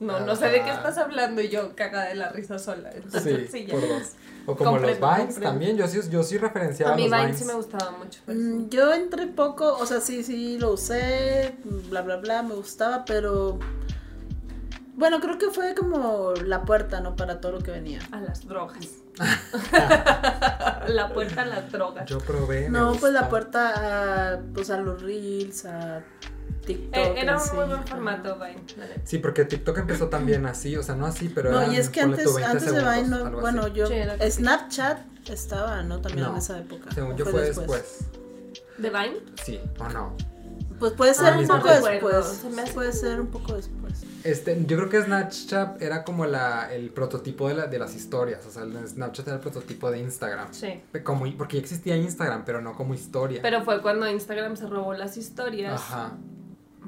[0.00, 2.90] no, no sé de qué estás hablando y yo caga de la risa sola.
[2.94, 3.74] Entonces, Sí, sí, ya.
[3.74, 4.12] por dos.
[4.46, 5.76] O como los Vines también.
[5.76, 7.38] Yo sí, yo sí referenciaba A mí los Vine Vines.
[7.38, 8.20] sí me gustaba mucho.
[8.26, 11.54] Mm, Yo entré poco, o sea, sí, sí, lo usé,
[11.88, 13.58] bla, bla, bla, me gustaba, pero...
[14.96, 17.16] Bueno, creo que fue como la puerta, ¿no?
[17.16, 18.00] Para todo lo que venía.
[18.12, 18.86] A las drogas.
[20.88, 22.06] la puerta a las drogas.
[22.06, 22.68] Yo probé.
[22.68, 26.02] No, pues la puerta a, pues a los reels, a
[26.74, 26.96] TikTok.
[26.96, 27.50] Eh, era un sí.
[27.54, 28.62] muy buen formato, Vine.
[29.04, 31.88] Sí, porque TikTok empezó también así, o sea, no así, pero No, eran, y es
[31.88, 33.72] que antes, tú, 20 antes de Vine, no, bueno, así.
[33.74, 33.94] yo, Sí.
[34.30, 36.00] Snapchat estaba, ¿no?
[36.00, 36.32] También No.
[36.32, 36.90] en esa época.
[36.94, 37.98] Según ¿O yo fue después.
[38.78, 39.16] ¿De Vine?
[39.44, 40.16] Sí, o no.
[40.78, 42.70] Pues puede Ah, ser un poco después.
[42.72, 44.02] Puede ser un poco después.
[44.24, 48.44] Este, yo creo que Snapchat era como la, el prototipo de, la, de las historias,
[48.46, 50.48] o sea, el Snapchat era el prototipo de Instagram.
[50.52, 50.80] Sí.
[51.04, 53.40] Como, porque ya existía Instagram, pero no como historia.
[53.42, 55.74] Pero fue cuando Instagram se robó las historias.
[55.74, 56.12] Ajá.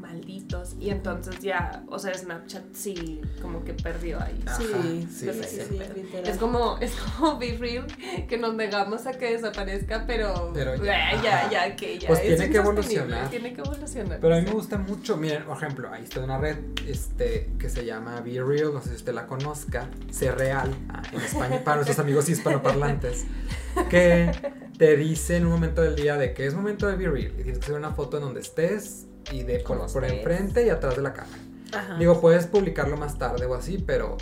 [0.03, 0.75] Malditos.
[0.81, 4.43] Y entonces ya, o sea, Snapchat sí, como que perdió ahí.
[4.45, 5.81] Ajá, Sí, sí, sí.
[6.25, 7.87] Es como, es como Be Real,
[8.29, 12.09] que nos negamos a que desaparezca, pero, Pero ya, ya, ya, ya, que ya.
[12.09, 13.31] Pues es tiene que evolucionar.
[13.31, 14.19] Tiene que evolucionar.
[14.21, 17.71] Pero a mí me gusta mucho, miren, por ejemplo, ahí está una red este, que
[17.71, 21.63] se llama Be Real, no sé si usted la conozca, Ser Real, ah, en España,
[21.63, 23.25] para nuestros amigos hispanoparlantes,
[23.89, 24.33] que
[24.77, 27.43] te dice en un momento del día de que es momento de Be Real, y
[27.45, 30.97] tienes que hacer una foto en donde estés y de por, por enfrente y atrás
[30.97, 31.39] de la cámara.
[31.73, 31.97] Ajá.
[31.99, 34.17] Digo, puedes publicarlo más tarde o así, pero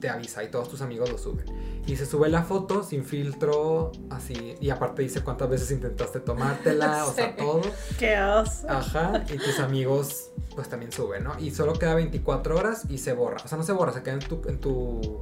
[0.00, 1.46] te avisa y todos tus amigos lo suben.
[1.86, 7.04] Y se sube la foto sin filtro, así, y aparte dice cuántas veces intentaste tomártela,
[7.08, 7.62] o sea, todo.
[7.98, 8.66] Qué oso.
[8.68, 11.38] Ajá, y tus amigos pues también suben, ¿no?
[11.40, 13.38] Y solo queda 24 horas y se borra.
[13.44, 15.20] O sea, no se borra, se queda en tu, en tu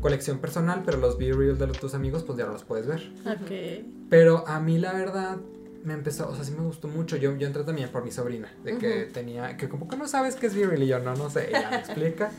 [0.00, 3.10] colección personal, pero los B-Reels de los- tus amigos pues ya no los puedes ver.
[3.26, 3.84] Ok.
[4.08, 5.38] Pero a mí la verdad
[5.84, 7.16] me empezó, o sea, sí me gustó mucho.
[7.16, 10.36] Yo, yo entré también por mi sobrina, de que tenía, que como que no sabes
[10.36, 12.30] qué es B-Reel y yo no, no sé, ella me explica.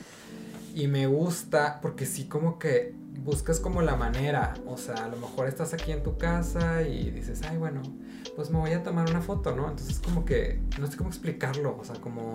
[0.75, 5.17] Y me gusta porque sí como que buscas como la manera, o sea, a lo
[5.17, 7.81] mejor estás aquí en tu casa y dices, ay, bueno,
[8.35, 9.69] pues me voy a tomar una foto, ¿no?
[9.69, 12.33] Entonces como que, no sé cómo explicarlo, o sea, como,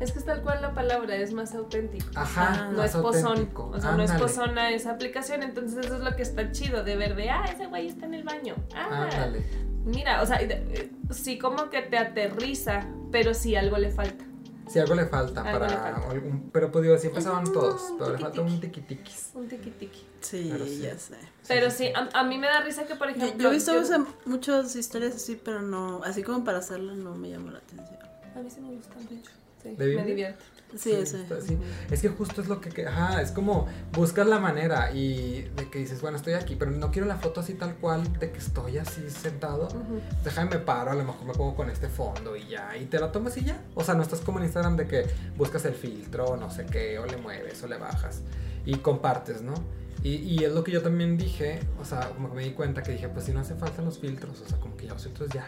[0.00, 2.06] Es que es tal cual la palabra, es más auténtico.
[2.14, 6.14] ajá, No es pozón, o sea, no es pozona esa aplicación, entonces eso es lo
[6.16, 8.54] que está chido de ver de, ah, ese güey está en el baño.
[8.74, 9.42] Ah, Ándale.
[9.84, 14.24] mira, o sea, eh, sí como que te aterriza, pero sí algo le falta.
[14.68, 16.10] Si algo le falta Algo para le falta.
[16.10, 18.80] algún, pero pues digo, sí empezaban Mm, todos, un pero le falta un tiquitiqui.
[18.88, 19.30] tiquitiquis.
[19.34, 20.06] Un tiki tiki.
[20.20, 20.78] Sí, Pero sí.
[20.80, 21.16] ya sé.
[21.46, 23.38] Pero sí, a, a mí me da risa que, por ejemplo.
[23.42, 27.30] yo he visto yo- muchas historias así, pero no, así como para hacerlo no me
[27.30, 27.98] llamó la atención.
[28.34, 29.30] A mí sí me gusta mucho.
[29.62, 30.42] Sí, ¿De me divierte.
[30.76, 31.56] Sí, Sí, está- sí.
[31.90, 35.70] Es que justo es lo que, que- ajá, es como buscas la manera y de
[35.70, 38.38] que dices, bueno, estoy aquí, pero no quiero la foto así tal cual de que
[38.38, 39.68] estoy así sentado.
[39.68, 40.00] Ujú.
[40.24, 43.00] Déjame me paro, a lo mejor me pongo con este fondo y ya, y te
[43.00, 43.58] la tomas y ya.
[43.74, 45.06] O sea, no estás como en Instagram de que
[45.38, 48.20] buscas el filtro, no sé qué, o le mueves o le bajas
[48.66, 49.54] y compartes, ¿no?
[50.02, 52.82] Y, y es lo que yo también dije, o sea, como que me di cuenta
[52.82, 55.02] que dije, pues si no hace falta los filtros, o sea, como que ya los
[55.02, 55.46] filtros ya,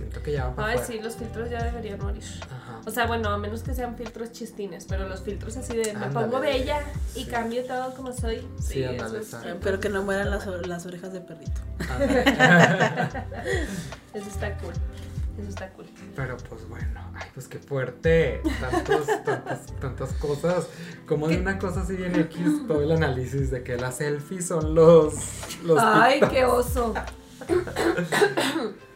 [0.00, 0.92] siento que ya van para Ay, afuera.
[0.92, 2.24] sí, los filtros ya deberían morir.
[2.44, 2.80] Ajá.
[2.86, 6.06] O sea, bueno, a menos que sean filtros chistines, pero los filtros así de me
[6.06, 6.26] Ándale.
[6.26, 6.80] pongo bella
[7.14, 7.30] y Sí.
[7.30, 8.38] cambio todo como soy.
[8.58, 9.56] Sí, Sí, ándale, eso es-.
[9.62, 11.60] Pero que no mueran las, las orejas de perrito.
[14.14, 14.72] Eso está cool.
[15.38, 15.86] Eso está cool.
[16.16, 18.42] Pero pues bueno, ay, pues qué fuerte.
[18.60, 20.66] Tantos, tantas, tantas cosas.
[21.06, 24.74] Como de una cosa así bien X, todo el análisis de que las selfies son
[24.74, 25.14] los.
[25.64, 26.32] los Ay, TikToks.
[26.32, 26.94] qué oso.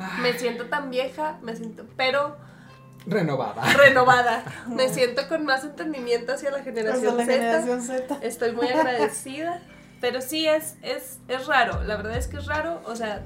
[0.00, 2.36] Ay, Me siento tan vieja, me siento, pero
[3.06, 3.62] Renovada.
[3.78, 4.44] renovada.
[4.68, 7.32] Me siento con más entendimiento hacia la generación la Z.
[7.32, 8.18] generación Z.
[8.22, 9.62] Estoy muy agradecida.
[10.00, 12.80] Pero sí es, es, es raro, la verdad es que es raro.
[12.86, 13.22] O sea,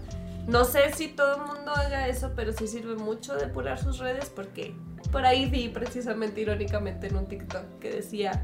[0.49, 4.29] no sé si todo el mundo haga eso, pero sí sirve mucho depurar sus redes
[4.29, 4.75] porque
[5.13, 8.43] por ahí vi precisamente irónicamente en un TikTok que decía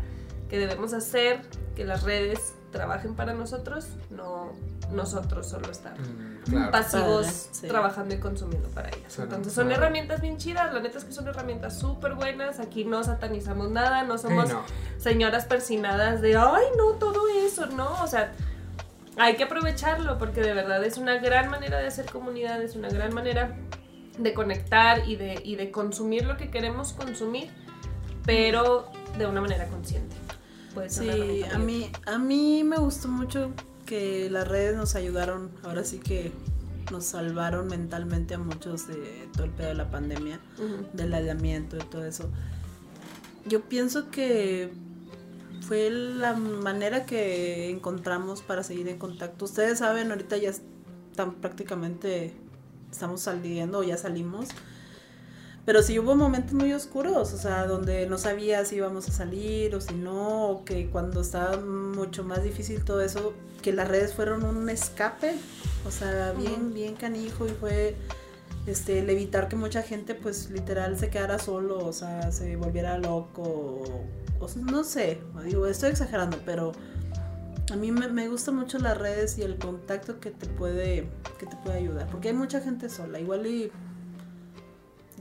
[0.49, 1.43] que debemos hacer
[1.75, 4.53] que las redes trabajen para nosotros, no
[4.93, 6.71] nosotros solo estar Mm, claro.
[6.73, 7.67] pasivos sí.
[7.69, 9.13] trabajando y consumiendo para ellas.
[9.13, 12.85] Suena- Entonces son herramientas bien chidas, la neta es que son herramientas súper buenas, aquí
[12.85, 14.63] no satanizamos nada, no Sí, somos no.
[14.99, 18.03] señoras persinadas de, ay, no, todo eso, ¿no?
[18.03, 18.33] O sea,
[19.17, 22.89] hay que aprovecharlo porque de verdad es una gran manera de hacer comunidad, es una
[22.89, 23.57] gran manera
[24.19, 27.51] de conectar y de, y de consumir lo que queremos consumir,
[28.27, 30.17] pero de una manera consciente.
[30.75, 33.51] Puede ser una Sí, a mí, a mí me gustó mucho
[33.91, 36.31] que las redes nos ayudaron, ahora sí que
[36.93, 40.39] nos salvaron mentalmente a muchos de todo el pedo de la pandemia,
[40.93, 42.31] del aislamiento y todo eso.
[43.47, 44.73] Yo pienso que
[45.67, 49.45] fue la manera que encontramos para seguir en contacto.
[49.45, 52.33] Ustedes saben, ahorita ya están prácticamente,
[52.93, 54.51] estamos saliendo o ya salimos.
[55.67, 59.75] Pero sí hubo momentos muy oscuros, o sea, donde no sabía si íbamos a salir
[59.75, 64.15] o si no, o que cuando estaba mucho más difícil todo eso, que las redes
[64.15, 65.35] fueron un escape,
[65.87, 67.95] o sea, bien, bien canijo y fue
[68.67, 72.99] este, el evitar que mucha gente pues literal se quedara solo, o sea, se volviera
[72.99, 74.07] loco, o,
[74.41, 76.73] o no sé, digo, estoy exagerando, pero
[77.71, 81.47] a mí me, me gustan mucho las redes y el contacto que te puede, que
[81.47, 83.71] te puede ayudar, porque hay mucha gente sola, igual y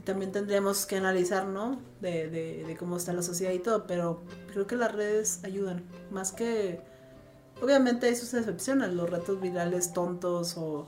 [0.04, 1.80] también tendríamos que analizar, ¿no?
[2.00, 6.80] De, cómo está la sociedad y todo, pero creo que las redes ayudan, más que,
[7.62, 10.86] obviamente hay sus excepciones, los retos virales tontos o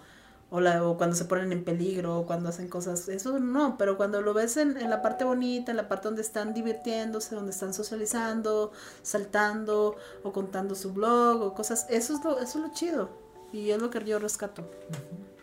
[0.55, 3.97] o, la- o cuando se ponen en peligro, o cuando hacen cosas, eso no, pero
[3.97, 7.53] cuando lo ves en, en la parte bonita, en la parte donde están divirtiéndose, donde
[7.53, 8.71] están socializando,
[9.03, 13.09] saltando, o contando su blog, o cosas, eso es lo, eso es lo chido,
[13.51, 14.71] y es lo que yo rescato.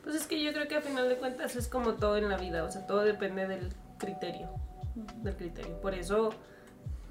[0.09, 2.37] Pues es que yo creo que a final de cuentas es como todo en la
[2.37, 4.49] vida, o sea, todo depende del criterio,
[5.17, 5.79] del criterio.
[5.81, 6.31] Por eso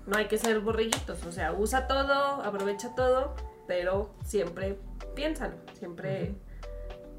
[0.04, 3.36] no hay que ser borreguitos, o sea, usa todo, aprovecha todo,
[3.68, 4.80] pero siempre
[5.14, 6.34] piénsalo, siempre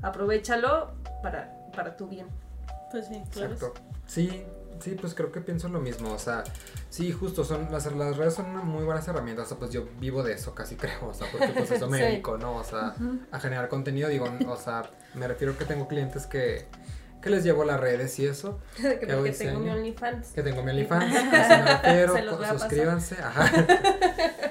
[0.01, 0.91] aprovechalo
[1.23, 2.27] para, para tu bien.
[2.91, 3.53] Pues sí, claro.
[3.53, 3.81] Exacto.
[4.05, 4.43] Sí,
[4.79, 6.11] sí, pues creo que pienso lo mismo.
[6.13, 6.43] O sea,
[6.89, 9.45] sí, justo son las, las redes son una muy buenas herramientas.
[9.45, 11.07] O sea, pues yo vivo de eso, casi creo.
[11.07, 12.03] O sea, porque pues eso me Sí.
[12.03, 12.55] dedico, ¿no?
[12.55, 12.95] O sea,
[13.31, 14.09] a generar contenido.
[14.09, 16.65] Digo, o sea, me refiero que tengo clientes que,
[17.21, 18.59] que les llevo las redes y eso.
[18.77, 19.69] que tengo mi?
[19.69, 20.29] OnlyFans.
[20.29, 22.15] Que tengo mi OnlyFans, me refiero.
[22.57, 23.15] Suscríbanse.
[23.21, 23.51] Ajá.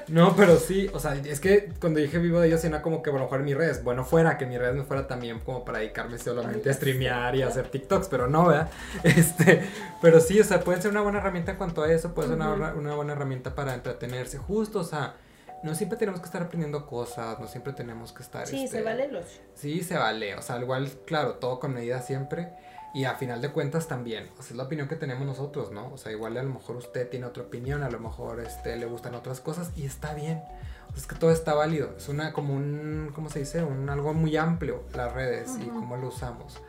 [0.09, 3.09] No, pero sí, o sea, es que cuando dije vivo de ellos, era como que
[3.09, 5.79] a lo mejor mi redes, bueno, fuera, que mi redes me fuera también como para
[5.79, 8.69] dedicarme solamente a streamear y a hacer TikToks, pero no, ¿verdad?
[9.03, 9.63] Este,
[10.01, 12.37] pero sí, o sea, puede ser una buena herramienta en cuanto a eso, puede ser
[12.37, 15.15] una, una buena herramienta para entretenerse, justo, o sea,
[15.63, 18.47] no siempre tenemos que estar aprendiendo cosas, no siempre tenemos que estar...
[18.47, 19.41] Sí, este, se vale el ocio.
[19.55, 20.35] Sí, se vale.
[20.35, 22.49] O sea, igual, claro, todo con medida siempre.
[22.93, 24.29] Y a final de cuentas también.
[24.39, 25.93] O sea, es la opinión que tenemos nosotros, ¿no?
[25.93, 28.85] O sea, igual a lo mejor usted tiene otra opinión, a lo mejor este, le
[28.87, 30.41] gustan otras cosas y está bien.
[30.87, 31.93] O sea, es que todo está válido.
[31.97, 33.63] Es una como un, ¿cómo se dice?
[33.63, 36.59] Un algo muy amplio, las redes y cómo lo usamos.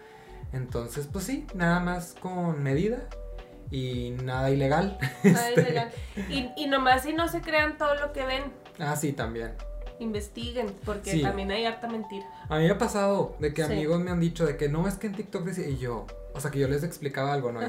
[0.52, 2.98] Entonces, pues sí, nada más con medida
[3.70, 4.98] y nada ilegal.
[5.24, 5.90] Ay, legal.
[6.28, 9.52] Y, y nomás si no se crean todo lo que ven, Ah, sí, también.
[10.00, 11.22] investiguen, porque Sí.
[11.22, 12.26] también hay harta mentira.
[12.50, 13.72] A mí me ha pasado de que Sí.
[13.72, 16.40] amigos me han dicho de que no es que en TikTok decía y yo, o
[16.40, 17.60] sea que yo les explicaba algo, ¿no?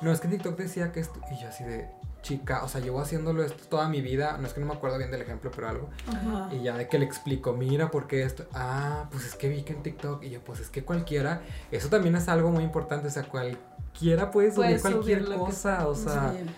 [0.00, 1.88] No es que en TikTok decía que esto y yo así de
[2.22, 4.98] chica, o sea, llevo haciéndolo esto toda mi vida, no es que no me acuerdo
[4.98, 5.88] bien del ejemplo, pero algo.
[6.08, 6.48] Ajá.
[6.52, 8.46] Y ya de que le explico, mira, ¿por qué esto?
[8.54, 11.88] Ah, pues es que vi que en TikTok y yo, pues es que cualquiera, eso
[11.88, 15.50] también es algo muy importante, o sea, cualquiera puede subir Puedes cualquier subir lo que
[15.50, 16.50] cosa, o sea, Sí.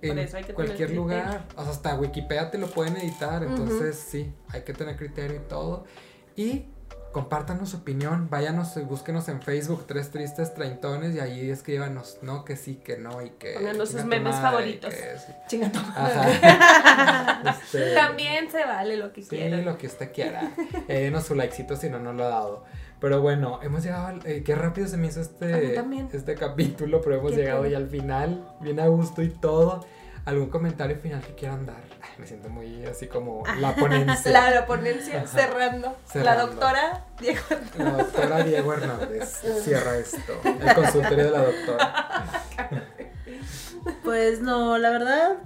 [0.00, 3.42] En eso hay que tener cualquier lugar, o sea, hasta Wikipedia te lo pueden editar,
[3.42, 5.84] entonces sí, hay que tener criterio y todo.
[6.36, 6.66] Y
[7.12, 12.44] compártanos su opinión, váyanos y búsquenos en Facebook, Tres Tristes Treintones, y ahí escríbanos, no,
[12.44, 13.54] que sí, que no, y que...
[13.54, 14.94] Pónganos sus memes madre, favoritos.
[14.94, 15.32] que sí.
[15.48, 15.70] Chinga.
[17.48, 19.64] Este, También se vale lo que Sí, quieran.
[19.64, 20.50] lo que usted quiera.
[20.88, 22.64] Eh, denos su likecito si no, no lo ha dado.
[23.00, 24.26] Pero bueno, hemos llegado al...
[24.26, 25.78] eh, qué rápido se me hizo este,
[26.12, 29.86] este capítulo, pero hemos llegado ya al final, bien a gusto y todo.
[30.24, 31.82] ¿Algún comentario final que quieran dar?
[32.18, 34.30] Me siento muy así como la ponencia.
[34.32, 35.96] La, la ponencia cerrando.
[36.14, 37.40] La doctora Diego.
[37.78, 40.40] La doctora Diego Hernández cierra esto.
[40.44, 42.44] El consultorio de la doctora.
[44.02, 45.36] Pues no, la verdad,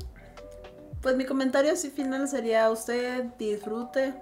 [1.00, 4.14] pues mi comentario así final sería usted disfrute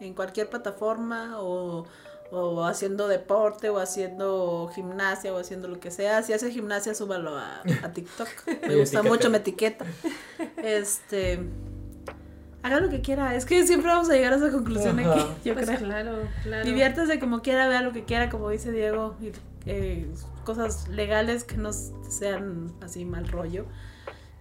[0.00, 1.84] en cualquier plataforma o,
[2.30, 6.22] o haciendo deporte o haciendo gimnasia o haciendo lo que sea.
[6.22, 8.28] Si hace gimnasia, súbalo a, a TikTok.
[8.66, 9.84] Me gusta mucho, me etiqueta.
[10.56, 11.40] Este,
[12.62, 13.34] haga lo que quiera.
[13.34, 15.12] Es que siempre vamos a llegar a esa conclusión Ajá.
[15.12, 15.78] aquí, yo Pues creo.
[15.80, 16.64] claro, claro.
[16.64, 19.32] Diviértese como quiera, vea lo que quiera, como dice Diego, y,
[19.66, 20.06] eh,
[20.44, 23.66] cosas legales que no sean así mal rollo.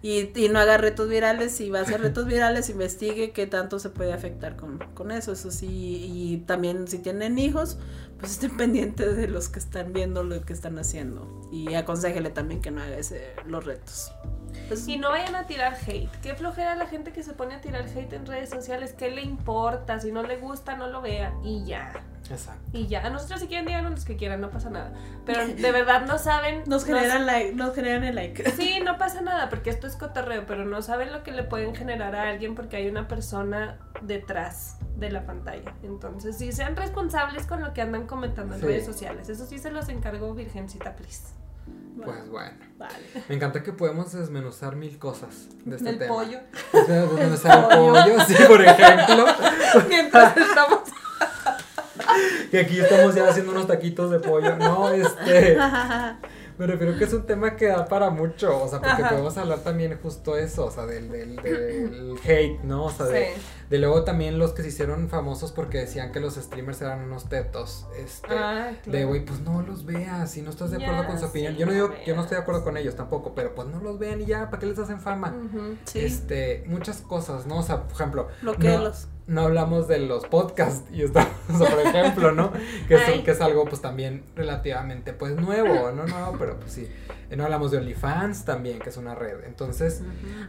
[0.01, 3.79] Y, y no haga retos virales, si va a hacer retos virales, investigue qué tanto
[3.79, 7.77] se puede afectar con, con eso, eso sí, y también si tienen hijos,
[8.17, 12.61] pues estén pendientes de los que están viendo lo que están haciendo, y aconsejele también
[12.61, 14.13] que no haga ese, los retos.
[14.67, 16.09] Pues, Y no vayan a tirar hate.
[16.21, 18.93] Qué flojera la gente que se pone a tirar hate en redes sociales.
[18.97, 19.99] ¿Qué le importa?
[19.99, 21.33] Si no le gusta, no lo vea.
[21.43, 21.91] Y ya.
[22.29, 22.61] Exacto.
[22.77, 23.05] Y ya.
[23.05, 24.93] A nosotros si quieren, díganos los que quieran, no pasa nada.
[25.25, 26.59] Pero de verdad no saben.
[26.67, 28.51] nos no generan like, nos generan el like.
[28.51, 31.73] Sí, no pasa nada, porque esto es cotorreo, pero no saben lo que le pueden
[31.73, 35.73] generar a alguien porque hay una persona detrás de la pantalla.
[35.81, 38.67] Entonces, sí, sean responsables con lo que andan comentando en Sí.
[38.67, 39.29] redes sociales.
[39.29, 41.38] Eso sí se los encargo, Virgencita, please.
[42.03, 42.51] Pues bueno.
[42.77, 42.93] Vale.
[43.27, 46.13] Me encanta que podemos desmenuzar mil cosas de este El tema.
[46.15, 46.39] pollo.
[46.87, 49.25] Desmenuzar el pollo, sí, por ejemplo.
[49.89, 50.79] Mientras estamos.
[52.49, 54.55] Que aquí estamos ya haciendo unos taquitos de pollo.
[54.55, 55.57] No, este.
[56.59, 58.61] Me refiero que es un tema que da para mucho.
[58.63, 59.09] O sea, porque Ajá.
[59.09, 60.65] podemos hablar también justo eso.
[60.65, 62.85] O sea, del, del, del hate, ¿no?
[62.85, 63.41] O sea, de, Sí.
[63.69, 67.29] de luego también los que se hicieron famosos porque decían que los streamers eran unos
[67.29, 67.87] tetos.
[67.97, 68.27] Este.
[68.29, 69.07] Ah, De claro.
[69.07, 71.53] güey, pues no los veas, si no estás de acuerdo Ya, con su opinión.
[71.53, 73.79] sí, yo no digo, yo no estoy de acuerdo con ellos tampoco, pero pues no
[73.79, 75.33] los vean y ya, ¿para qué les hacen fama?
[75.85, 77.59] Sí, Este, muchas cosas, ¿no?
[77.59, 79.05] O sea, por ejemplo, bloquealos.
[79.05, 82.51] no hablamos de los podcasts y estamos, por ejemplo, ¿no?
[82.87, 86.87] Que es, que es algo pues también relativamente pues nuevo, no nuevo, pero pues sí.
[87.29, 89.43] Eh, No hablamos de OnlyFans también, que es una red.
[89.45, 90.01] Entonces,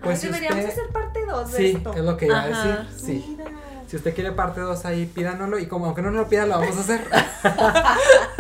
[0.03, 1.93] pues Ay, si deberíamos usted- hacer parte 2 de sí, esto.
[1.93, 3.25] es lo que iba a decir, sí.
[3.37, 3.51] Mira.
[3.87, 6.59] Si usted quiere parte 2 ahí, pídanoslo y como aunque no nos lo pida, lo
[6.59, 7.01] vamos a hacer.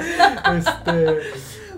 [0.56, 1.20] este,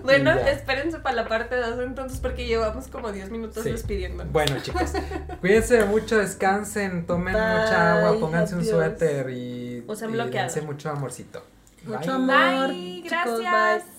[0.03, 0.51] Bueno, ya.
[0.51, 3.71] espérense para la parte 2 entonces porque llevamos como 10 minutos Sí.
[3.71, 4.31] despidiéndonos.
[4.33, 4.91] Bueno, chicos,
[5.41, 10.31] cuídense mucho, descansen, tomen Bye, mucha agua, pónganse un suéter y, bloqueador.
[10.31, 11.43] dense mucho amorcito.
[11.85, 12.09] Mucho Bye.
[12.11, 12.67] amor.
[12.69, 13.83] Bye, chicos, gracias.
[13.83, 13.93] bye.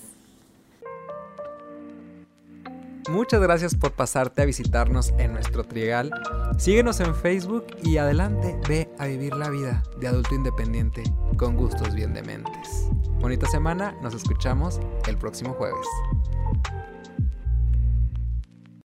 [3.07, 6.09] Muchas gracias por pasarte a visitarnos en nuestro trigal.
[6.57, 11.03] Síguenos en Facebook y adelante ve a vivir la vida de adulto independiente
[11.37, 12.87] con gustos bien dementes.
[13.19, 15.87] Bonita semana, nos escuchamos el próximo jueves.